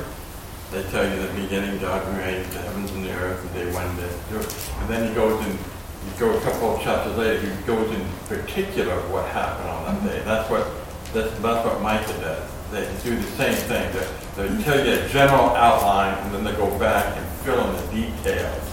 [0.72, 3.92] they tell you the beginning God made the heavens and the earth, and they went
[3.92, 4.70] into it.
[4.80, 8.06] And then he goes in, you go a couple of chapters later, he goes in
[8.28, 10.08] particular what happened on that mm-hmm.
[10.08, 10.22] day.
[10.26, 10.68] That's what
[11.14, 12.50] that's, that's what Micah does.
[12.72, 13.94] They do the same thing.
[13.94, 17.76] They, they tell you a general outline, and then they go back and fill in
[17.76, 18.73] the details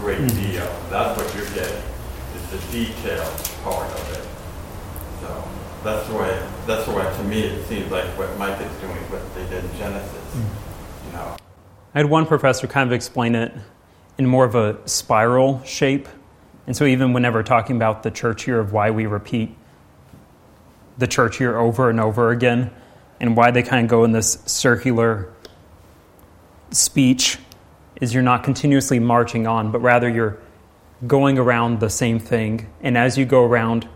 [0.00, 0.66] great deal.
[0.88, 1.82] That's what you're getting,
[2.34, 4.26] is the details part of it.
[5.20, 5.48] So
[5.84, 6.42] that's the way.
[6.66, 7.04] That's the way.
[7.04, 10.34] To me, it seems like what Mike is doing, what they did in Genesis.
[10.34, 11.06] Mm.
[11.06, 11.36] You know.
[11.94, 13.52] I had one professor kind of explain it
[14.16, 16.08] in more of a spiral shape,
[16.66, 19.54] and so even whenever talking about the church year of why we repeat
[20.98, 22.70] the church year over and over again,
[23.20, 25.30] and why they kind of go in this circular
[26.70, 27.38] speech,
[28.00, 30.38] is you're not continuously marching on, but rather you're
[31.06, 33.88] going around the same thing, and as you go around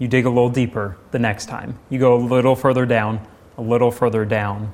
[0.00, 1.78] you dig a little deeper the next time.
[1.90, 3.20] You go a little further down,
[3.56, 4.72] a little further down.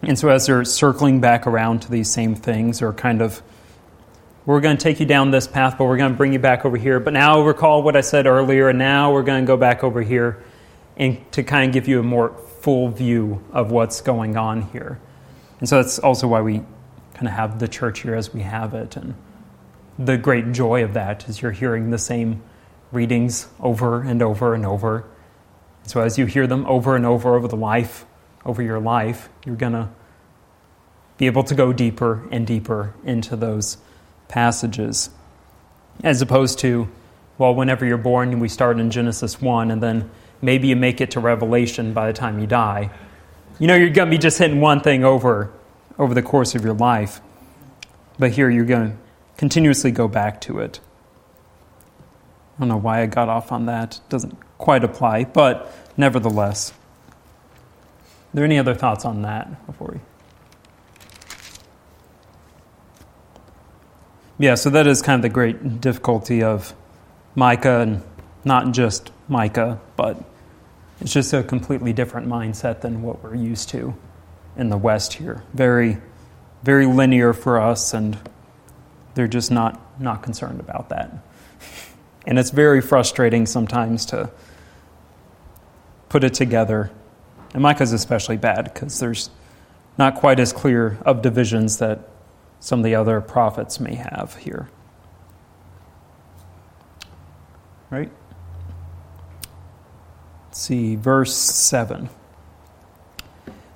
[0.00, 3.42] And so, as they're circling back around to these same things, or kind of,
[4.46, 6.64] we're going to take you down this path, but we're going to bring you back
[6.64, 7.00] over here.
[7.00, 10.02] But now recall what I said earlier, and now we're going to go back over
[10.02, 10.42] here
[10.96, 15.00] and to kind of give you a more full view of what's going on here.
[15.58, 16.62] And so, that's also why we
[17.22, 18.96] kind of have the church here as we have it.
[18.96, 19.14] And
[19.96, 22.42] the great joy of that is you're hearing the same
[22.90, 25.04] readings over and over and over.
[25.84, 28.06] So as you hear them over and over over the life,
[28.44, 29.88] over your life, you're going to
[31.16, 33.76] be able to go deeper and deeper into those
[34.26, 35.10] passages.
[36.02, 36.88] As opposed to,
[37.38, 40.10] well, whenever you're born, we start in Genesis 1, and then
[40.40, 42.90] maybe you make it to Revelation by the time you die.
[43.60, 45.52] You know, you're going to be just hitting one thing over
[45.98, 47.20] over the course of your life.
[48.18, 48.96] But here you're going to
[49.36, 50.80] continuously go back to it.
[52.56, 53.96] I don't know why I got off on that.
[53.96, 56.70] It Doesn't quite apply, but nevertheless.
[56.70, 60.00] Are there any other thoughts on that before we?
[64.38, 66.74] Yeah, so that is kind of the great difficulty of
[67.34, 68.02] Micah, and
[68.44, 70.22] not just Micah, but
[71.00, 73.94] it's just a completely different mindset than what we're used to
[74.56, 75.42] in the West here.
[75.54, 75.98] Very,
[76.62, 78.18] very linear for us, and
[79.14, 81.12] they're just not, not concerned about that.
[82.24, 84.30] And it's very frustrating sometimes to
[86.08, 86.92] put it together.
[87.52, 89.28] And Micah's especially bad because there's
[89.98, 92.08] not quite as clear of divisions that
[92.60, 94.68] some of the other prophets may have here.
[97.90, 98.12] Right?
[100.46, 102.08] Let's see, verse 7.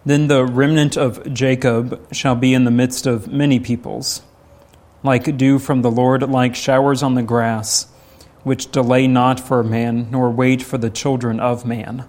[0.06, 4.22] Then the remnant of Jacob shall be in the midst of many peoples,
[5.02, 7.88] like dew from the Lord, like showers on the grass,
[8.44, 12.04] which delay not for man, nor wait for the children of man.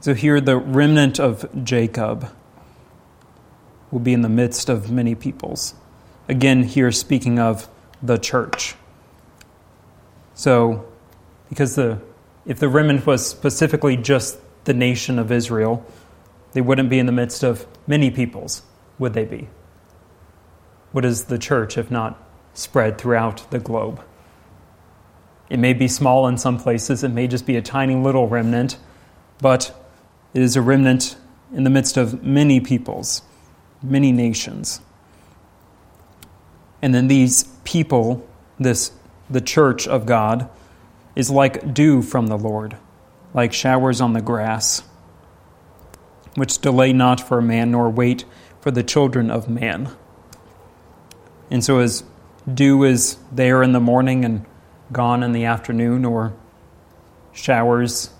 [0.00, 2.28] So here, the remnant of Jacob
[3.92, 5.74] will be in the midst of many peoples.
[6.28, 7.68] Again, here speaking of
[8.02, 8.74] the church.
[10.34, 10.84] So,
[11.48, 12.00] because the
[12.44, 15.86] if the remnant was specifically just the nation of Israel,
[16.58, 18.62] they wouldn't be in the midst of many peoples,
[18.98, 19.46] would they be?
[20.90, 22.20] What is the church if not
[22.52, 24.02] spread throughout the globe?
[25.48, 28.76] It may be small in some places, it may just be a tiny little remnant,
[29.40, 29.72] but
[30.34, 31.16] it is a remnant
[31.54, 33.22] in the midst of many peoples,
[33.80, 34.80] many nations.
[36.82, 38.28] And then these people,
[38.58, 38.90] this
[39.30, 40.50] the church of God,
[41.14, 42.76] is like dew from the Lord,
[43.32, 44.82] like showers on the grass
[46.38, 48.24] which delay not for a man, nor wait
[48.60, 49.90] for the children of man.
[51.50, 52.04] And so, as
[52.52, 54.44] dew is there in the morning and
[54.92, 56.34] gone in the afternoon, or
[57.32, 58.10] showers,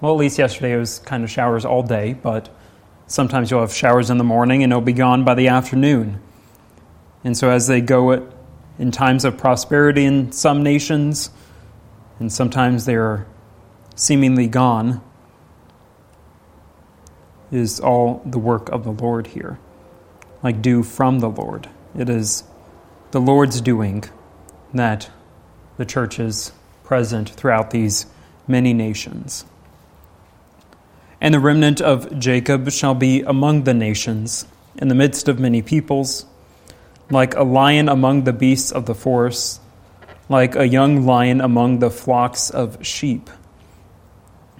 [0.00, 2.48] well, at least yesterday it was kind of showers all day, but
[3.06, 6.20] sometimes you'll have showers in the morning and it'll be gone by the afternoon.
[7.24, 8.28] And so, as they go
[8.78, 11.30] in times of prosperity in some nations,
[12.18, 13.26] and sometimes they're
[13.94, 15.02] seemingly gone,
[17.52, 19.58] is all the work of the Lord here,
[20.42, 21.68] like dew from the Lord.
[21.96, 22.42] It is
[23.10, 24.04] the Lord's doing
[24.72, 25.10] that
[25.76, 28.06] the church is present throughout these
[28.48, 29.44] many nations.
[31.20, 34.46] And the remnant of Jacob shall be among the nations,
[34.76, 36.24] in the midst of many peoples,
[37.10, 39.60] like a lion among the beasts of the forest,
[40.28, 43.28] like a young lion among the flocks of sheep,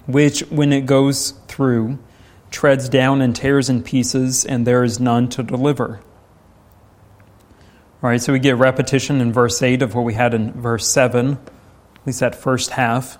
[0.05, 1.97] which, when it goes through,
[2.53, 5.99] treads down and tears in pieces, and there is none to deliver.
[8.01, 10.87] All right, so we get repetition in verse 8 of what we had in verse
[10.87, 11.39] 7, at
[12.05, 13.17] least that first half.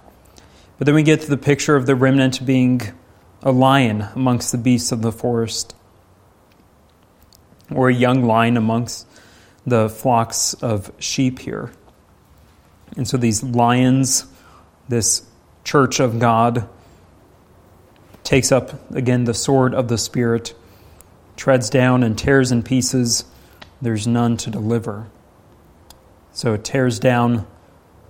[0.77, 2.81] But then we get to the picture of the remnant being
[3.41, 5.75] a lion amongst the beasts of the forest,
[7.71, 9.07] or a young lion amongst
[9.65, 11.71] the flocks of sheep here.
[12.95, 14.27] And so these lions,
[14.89, 15.25] this
[15.63, 16.69] church of God,
[18.23, 20.53] takes up again the sword of the Spirit,
[21.35, 23.25] treads down and tears in pieces.
[23.81, 25.07] There's none to deliver.
[26.31, 27.45] So it tears down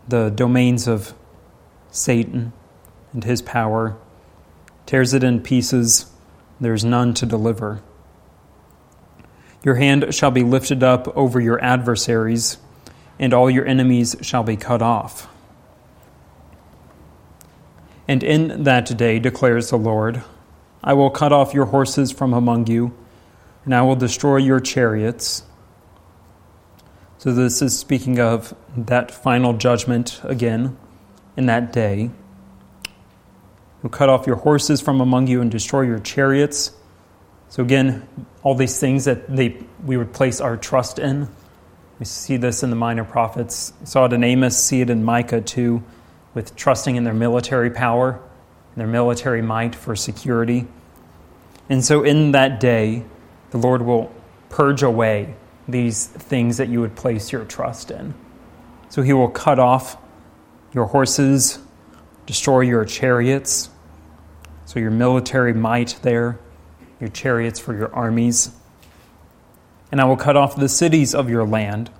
[0.07, 1.13] the domains of
[1.91, 2.53] Satan
[3.11, 3.97] and his power,
[4.85, 6.11] tears it in pieces.
[6.59, 7.81] There's none to deliver.
[9.63, 12.57] Your hand shall be lifted up over your adversaries,
[13.17, 15.27] and all your enemies shall be cut off.
[18.07, 20.23] And in that day, declares the Lord,
[20.83, 22.93] I will cut off your horses from among you,
[23.63, 25.43] and I will destroy your chariots.
[27.17, 30.77] So, this is speaking of that final judgment again
[31.37, 32.11] in that day.
[33.81, 36.73] Will cut off your horses from among you and destroy your chariots.
[37.47, 38.05] So, again,
[38.41, 41.29] all these things that they, we would place our trust in.
[41.99, 43.71] We see this in the minor prophets.
[43.85, 45.83] saw it in Amos, see it in Micah too
[46.33, 48.19] with trusting in their military power,
[48.75, 50.67] their military might for security.
[51.69, 53.05] And so in that day,
[53.51, 54.11] the Lord will
[54.49, 55.35] purge away
[55.67, 58.13] these things that you would place your trust in.
[58.89, 59.97] So he will cut off
[60.73, 61.59] your horses,
[62.25, 63.69] destroy your chariots,
[64.65, 66.39] so your military might there,
[66.99, 68.51] your chariots for your armies.
[69.91, 71.91] And I will cut off the cities of your land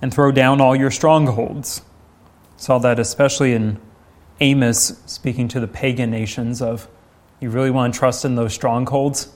[0.00, 1.82] and throw down all your strongholds.
[2.60, 3.80] Saw that especially in
[4.38, 6.88] Amos speaking to the pagan nations of
[7.40, 9.32] you really want to trust in those strongholds?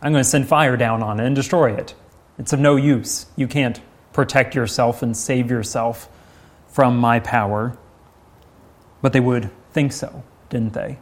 [0.00, 1.94] I'm going to send fire down on it and destroy it.
[2.38, 3.26] It's of no use.
[3.36, 3.78] You can't
[4.14, 6.08] protect yourself and save yourself
[6.68, 7.76] from my power.
[9.02, 10.98] But they would think so, didn't they?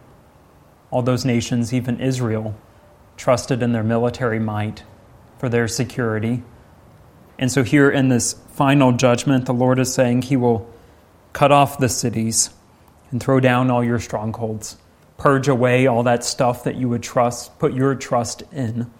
[0.90, 2.56] All those nations, even Israel,
[3.16, 4.82] trusted in their military might
[5.38, 6.42] for their security.
[7.38, 10.73] And so, here in this final judgment, the Lord is saying He will
[11.34, 12.48] cut off the cities
[13.10, 14.78] and throw down all your strongholds,
[15.18, 18.90] purge away all that stuff that you would trust, put your trust in.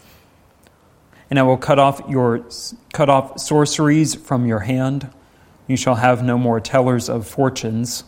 [1.30, 2.45] And I will cut off your
[2.93, 5.11] cut off sorceries from your hand.
[5.66, 8.05] You shall have no more tellers of fortunes.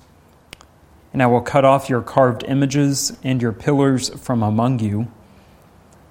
[1.15, 5.11] And I will cut off your carved images and your pillars from among you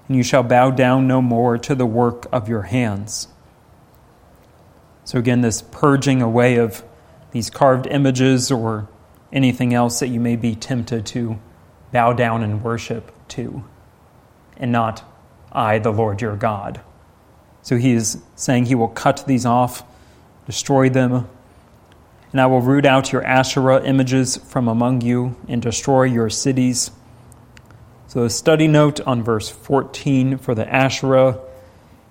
[0.08, 3.28] and you shall bow down no more to the work of your hands.
[5.04, 6.84] So, again, this purging away of
[7.36, 8.88] these carved images or
[9.30, 11.38] anything else that you may be tempted to
[11.92, 13.62] bow down and worship to,
[14.56, 15.04] and not
[15.52, 16.80] I, the Lord your God.
[17.60, 19.84] So, he is saying he will cut these off,
[20.46, 21.28] destroy them,
[22.32, 26.90] and I will root out your Asherah images from among you and destroy your cities.
[28.06, 31.38] So, a study note on verse 14 for the Asherah,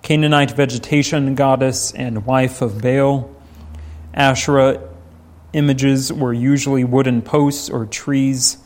[0.02, 3.34] Canaanite vegetation goddess and wife of Baal.
[4.14, 4.85] Asherah
[5.56, 8.58] images were usually wooden posts or trees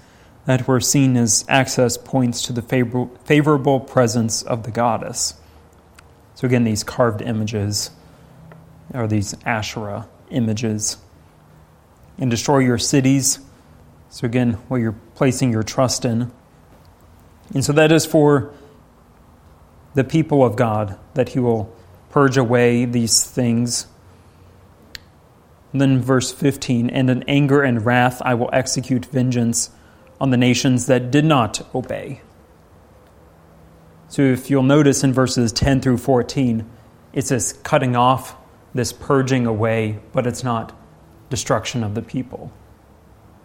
[0.46, 2.62] that were seen as access points to the
[3.24, 5.34] favorable presence of the goddess.
[6.34, 7.90] So, again, these carved images
[8.92, 10.96] are these Asherah images.
[12.18, 13.38] And destroy your cities.
[14.08, 16.32] So, again, what you're placing your trust in.
[17.54, 18.52] And so that is for
[19.94, 21.72] the people of God that He will
[22.10, 23.86] purge away these things.
[25.72, 29.70] Then verse 15, and in anger and wrath I will execute vengeance
[30.20, 32.20] on the nations that did not obey.
[34.08, 36.68] So if you'll notice in verses 10 through 14,
[37.12, 38.36] it's this cutting off,
[38.74, 40.76] this purging away, but it's not
[41.28, 42.52] destruction of the people.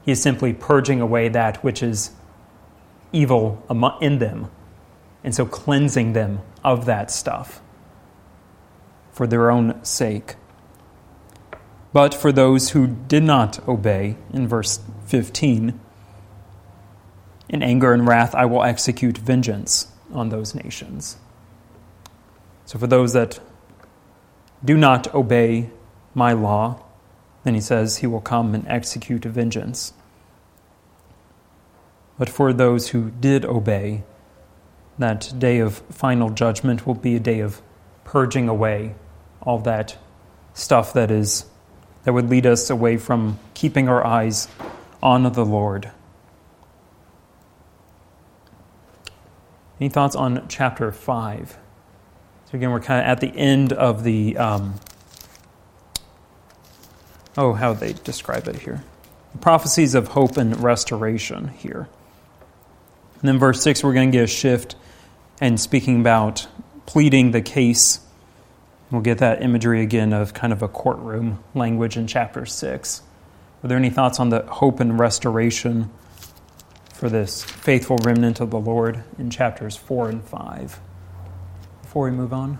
[0.04, 2.12] He is simply purging away that which is
[3.12, 3.64] evil
[4.02, 4.50] in them.
[5.24, 7.62] And so cleansing them of that stuff
[9.12, 10.36] for their own sake.
[11.96, 15.80] But for those who did not obey, in verse 15,
[17.48, 21.16] in anger and wrath I will execute vengeance on those nations.
[22.66, 23.40] So for those that
[24.62, 25.70] do not obey
[26.14, 26.84] my law,
[27.46, 29.94] then he says he will come and execute vengeance.
[32.20, 34.04] But for those who did obey,
[35.00, 37.62] that day of final judgment will be a day of
[38.04, 38.96] purging away
[39.42, 39.98] all that
[40.54, 41.46] stuff that is
[42.06, 44.48] that would lead us away from keeping our eyes
[45.04, 45.92] on the Lord.
[49.80, 51.58] Any thoughts on chapter 5?
[52.46, 54.38] So, again, we're kind of at the end of the.
[54.38, 54.76] Um,
[57.36, 58.84] oh, how they describe it here.
[59.34, 61.90] The prophecies of hope and restoration here.
[63.20, 64.76] And then verse 6, we're going to get a shift
[65.42, 66.48] and speaking about
[66.86, 68.00] pleading the case.
[68.92, 73.02] We'll get that imagery again of kind of a courtroom language in chapter 6.
[73.64, 75.90] Are there any thoughts on the hope and restoration
[76.94, 80.80] for this faithful remnant of the Lord in chapters 4 and 5?
[81.82, 82.60] Before we move on.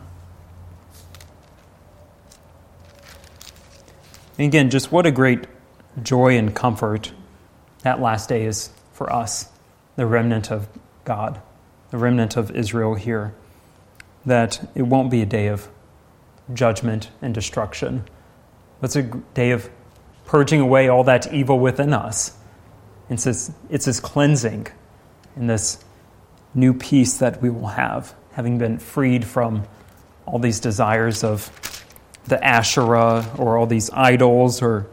[4.38, 5.46] And again, just what a great
[6.02, 7.12] joy and comfort
[7.84, 9.50] that last day is for us
[9.96, 10.68] the remnant of
[11.04, 11.40] God,
[11.92, 13.34] the remnant of Israel here,
[14.26, 15.70] that it won't be a day of
[16.54, 18.06] judgment and destruction,
[18.82, 19.70] it's a day of
[20.26, 22.38] purging away all that evil within us.
[23.10, 24.68] It's this, it's this cleansing
[25.36, 25.84] and this
[26.54, 29.64] new peace that we will have, having been freed from
[30.26, 31.52] all these desires of
[32.26, 34.88] the Asherah or all these idols or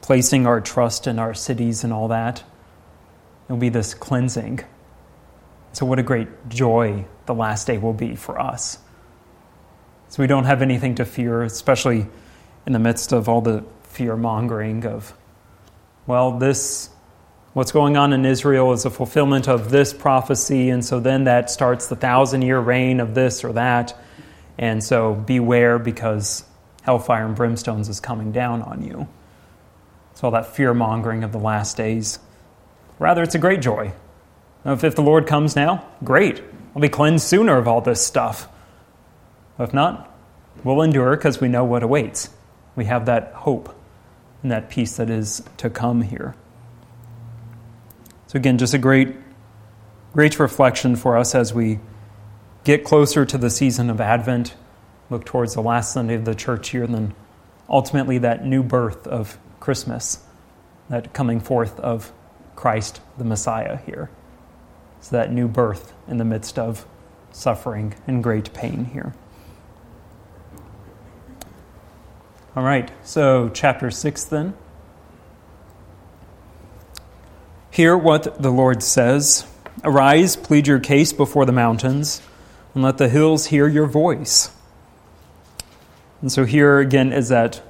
[0.00, 2.38] placing our trust in our cities and all that.
[3.48, 4.60] It will be this cleansing.
[5.72, 8.78] So, what a great joy the last day will be for us.
[10.10, 12.06] So, we don't have anything to fear, especially
[12.66, 15.14] in the midst of all the fear mongering of,
[16.06, 16.90] well, this,
[17.54, 21.50] what's going on in Israel is a fulfillment of this prophecy, and so then that
[21.50, 23.96] starts the thousand year reign of this or that.
[24.58, 26.44] And so, beware because
[26.82, 29.08] hellfire and brimstones is coming down on you.
[30.12, 32.18] So, all that fear mongering of the last days
[33.00, 33.92] Rather, it's a great joy.
[34.64, 36.42] If the Lord comes now, great.
[36.76, 38.46] I'll be cleansed sooner of all this stuff.
[39.60, 40.10] If not,
[40.64, 42.30] we'll endure because we know what awaits.
[42.74, 43.78] We have that hope
[44.42, 46.34] and that peace that is to come here.
[48.26, 49.14] So, again, just a great,
[50.14, 51.78] great reflection for us as we
[52.64, 54.54] get closer to the season of Advent,
[55.10, 57.14] look towards the last Sunday of the church year, and then
[57.68, 60.20] ultimately that new birth of Christmas,
[60.88, 62.12] that coming forth of
[62.56, 64.10] Christ the Messiah here.
[65.00, 66.86] So that new birth in the midst of
[67.32, 69.14] suffering and great pain here.
[72.56, 74.54] All right, so chapter 6 then.
[77.70, 79.46] Hear what the Lord says
[79.84, 82.20] Arise, plead your case before the mountains,
[82.74, 84.50] and let the hills hear your voice.
[86.20, 87.62] And so, here again is that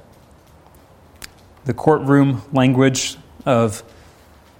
[1.65, 3.83] the courtroom language of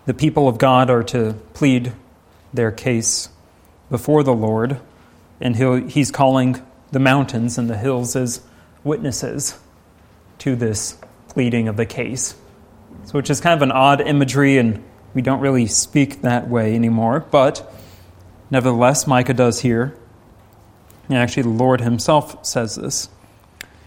[0.06, 1.94] the people of God are to plead
[2.54, 3.30] their case
[3.90, 4.80] before the Lord,
[5.40, 5.56] and
[5.90, 8.42] he's calling the mountains and the hills as
[8.84, 9.58] witnesses
[10.42, 12.36] to this pleading of the case.
[13.06, 14.84] So, which is kind of an odd imagery, and
[15.14, 17.72] we don't really speak that way anymore, but
[18.50, 19.96] nevertheless, Micah does here.
[21.08, 23.10] And actually, the Lord himself says this.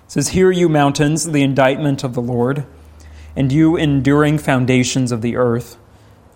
[0.06, 2.64] Says, Hear, you mountains, the indictment of the Lord,
[3.34, 5.76] and you enduring foundations of the earth.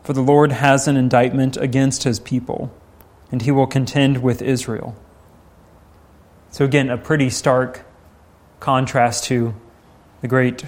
[0.03, 2.75] For the Lord has an indictment against his people,
[3.31, 4.97] and he will contend with Israel.
[6.51, 7.85] So, again, a pretty stark
[8.59, 9.55] contrast to
[10.21, 10.65] the great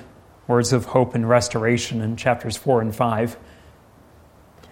[0.46, 3.36] words of hope and restoration in chapters 4 and 5.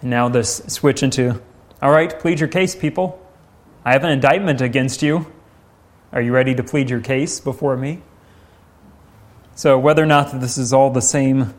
[0.01, 1.41] And now, this switch into
[1.81, 3.25] all right, plead your case, people.
[3.85, 5.31] I have an indictment against you.
[6.11, 8.01] Are you ready to plead your case before me?
[9.55, 11.53] So, whether or not this is all the same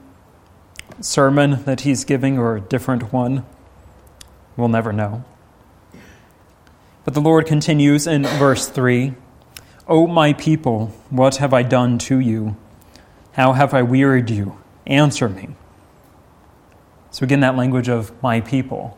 [1.01, 3.47] sermon that he's giving or a different one?
[4.59, 5.25] We'll never know.
[7.05, 9.15] But the Lord continues in verse 3
[9.89, 12.57] O my people, what have I done to you?
[13.33, 14.59] How have I wearied you?
[14.87, 15.51] Answer me.
[17.11, 18.97] So, again, that language of my people.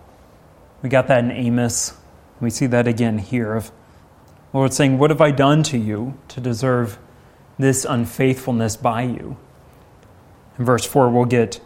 [0.82, 1.94] We got that in Amos.
[2.40, 3.72] We see that again here of
[4.52, 6.98] Lord saying, What have I done to you to deserve
[7.58, 9.36] this unfaithfulness by you?
[10.58, 11.60] In verse 4, we'll get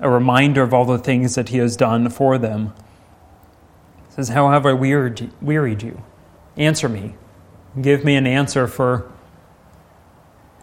[0.00, 2.74] a reminder of all the things that he has done for them.
[4.08, 6.02] He says, How have I wearied, wearied you?
[6.56, 7.14] Answer me.
[7.80, 9.10] Give me an answer for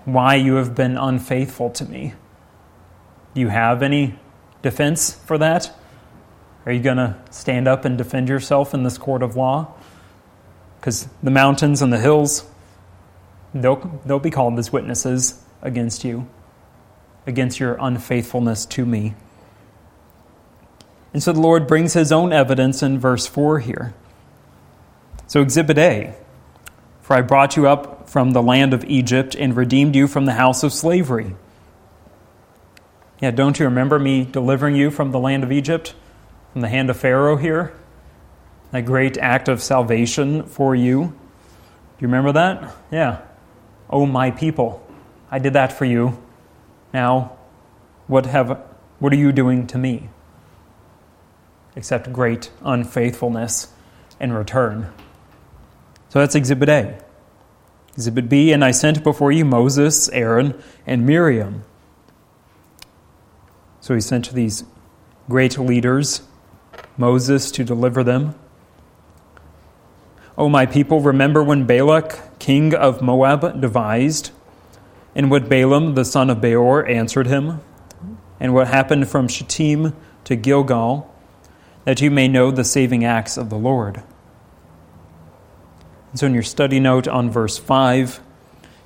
[0.05, 2.13] why you have been unfaithful to me.
[3.33, 4.19] Do you have any
[4.61, 5.71] defense for that?
[6.65, 9.73] Are you going to stand up and defend yourself in this court of law?
[10.79, 12.45] Because the mountains and the hills,
[13.53, 16.27] they'll, they'll be called as witnesses against you
[17.25, 19.13] against your unfaithfulness to me.
[21.13, 23.93] And so the Lord brings his own evidence in verse 4 here.
[25.27, 26.15] So, Exhibit A
[27.11, 30.31] For I brought you up from the land of Egypt and redeemed you from the
[30.31, 31.35] house of slavery.
[33.19, 35.93] Yeah, don't you remember me delivering you from the land of Egypt,
[36.53, 37.73] from the hand of Pharaoh here?
[38.71, 41.03] That great act of salvation for you.
[41.03, 41.11] Do
[41.99, 42.73] you remember that?
[42.91, 43.19] Yeah.
[43.89, 44.81] Oh, my people,
[45.29, 46.17] I did that for you.
[46.93, 47.37] Now,
[48.07, 48.57] what, have,
[48.99, 50.07] what are you doing to me?
[51.75, 53.67] Except great unfaithfulness
[54.17, 54.93] in return.
[56.11, 57.01] So that's Exhibit A.
[57.93, 61.63] Exhibit B, and I sent before you Moses, Aaron, and Miriam.
[63.79, 64.65] So he sent these
[65.29, 66.23] great leaders,
[66.97, 68.35] Moses to deliver them.
[70.37, 74.31] O my people, remember when Balak, king of Moab, devised
[75.15, 77.61] and what Balaam the son of Beor answered him,
[78.37, 79.93] and what happened from Shittim
[80.25, 81.09] to Gilgal,
[81.85, 84.03] that you may know the saving acts of the Lord.
[86.11, 88.19] And so, in your study note on verse 5,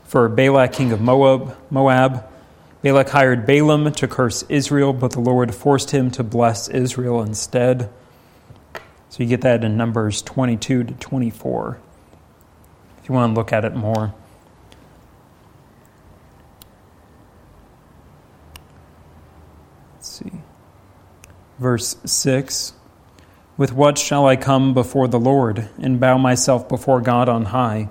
[0.03, 2.23] for Balak, king of Moab, Moab,
[2.83, 7.89] Balak hired Balaam to curse Israel, but the Lord forced him to bless Israel instead.
[9.09, 11.79] So you get that in Numbers 22 to 24,
[13.01, 14.13] if you want to look at it more.
[19.95, 20.31] Let's see.
[21.57, 22.73] Verse 6
[23.57, 27.89] With what shall I come before the Lord and bow myself before God on high?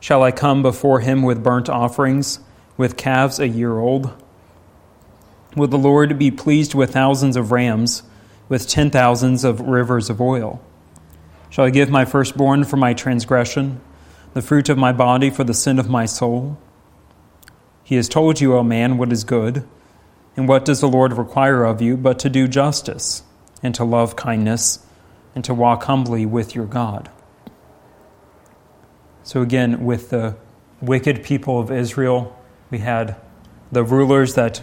[0.00, 2.40] Shall I come before him with burnt offerings,
[2.76, 4.12] with calves a year old?
[5.56, 8.02] Will the Lord be pleased with thousands of rams,
[8.48, 10.60] with ten thousands of rivers of oil?
[11.48, 13.80] Shall I give my firstborn for my transgression,
[14.34, 16.58] the fruit of my body for the sin of my soul?
[17.82, 19.66] He has told you, O man, what is good
[20.36, 23.22] and what does the Lord require of you but to do justice,
[23.62, 24.84] and to love kindness,
[25.34, 27.10] and to walk humbly with your God?
[29.22, 30.36] So, again, with the
[30.80, 32.36] wicked people of Israel,
[32.70, 33.16] we had
[33.70, 34.62] the rulers that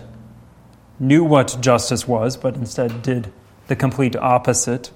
[1.00, 3.32] knew what justice was, but instead did
[3.68, 4.92] the complete opposite.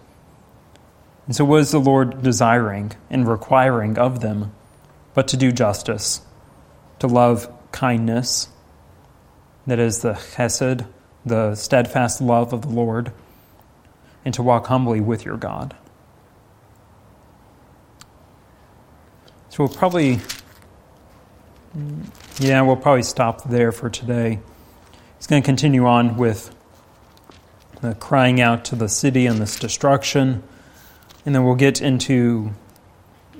[1.25, 4.51] And so, what is the Lord desiring and requiring of them
[5.13, 6.21] but to do justice,
[6.99, 8.49] to love kindness,
[9.67, 10.85] that is the chesed,
[11.25, 13.11] the steadfast love of the Lord,
[14.25, 15.75] and to walk humbly with your God?
[19.49, 20.19] So, we'll probably,
[22.39, 24.39] yeah, we'll probably stop there for today.
[25.17, 26.53] He's going to continue on with
[27.81, 30.41] the crying out to the city and this destruction.
[31.25, 32.51] And then we'll get into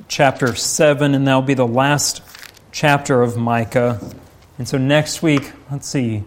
[0.07, 2.21] chapter 7, and that'll be the last
[2.71, 3.99] chapter of Micah.
[4.57, 6.23] And so next week, let's see,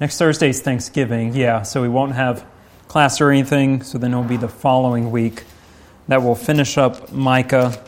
[0.00, 2.44] next Thursday's Thanksgiving, yeah, so we won't have
[2.88, 5.44] class or anything, so then it'll be the following week
[6.08, 7.78] that we'll finish up Micah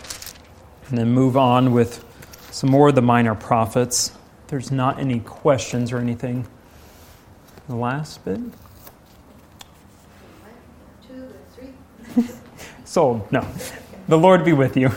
[0.89, 2.05] and then move on with
[2.51, 4.13] some more of the minor prophets.
[4.49, 6.47] There's not any questions or anything.
[7.69, 8.41] The last bit?
[11.09, 12.25] Two or three.
[12.85, 13.31] Sold.
[13.33, 13.47] No.
[14.09, 14.91] The Lord be with you.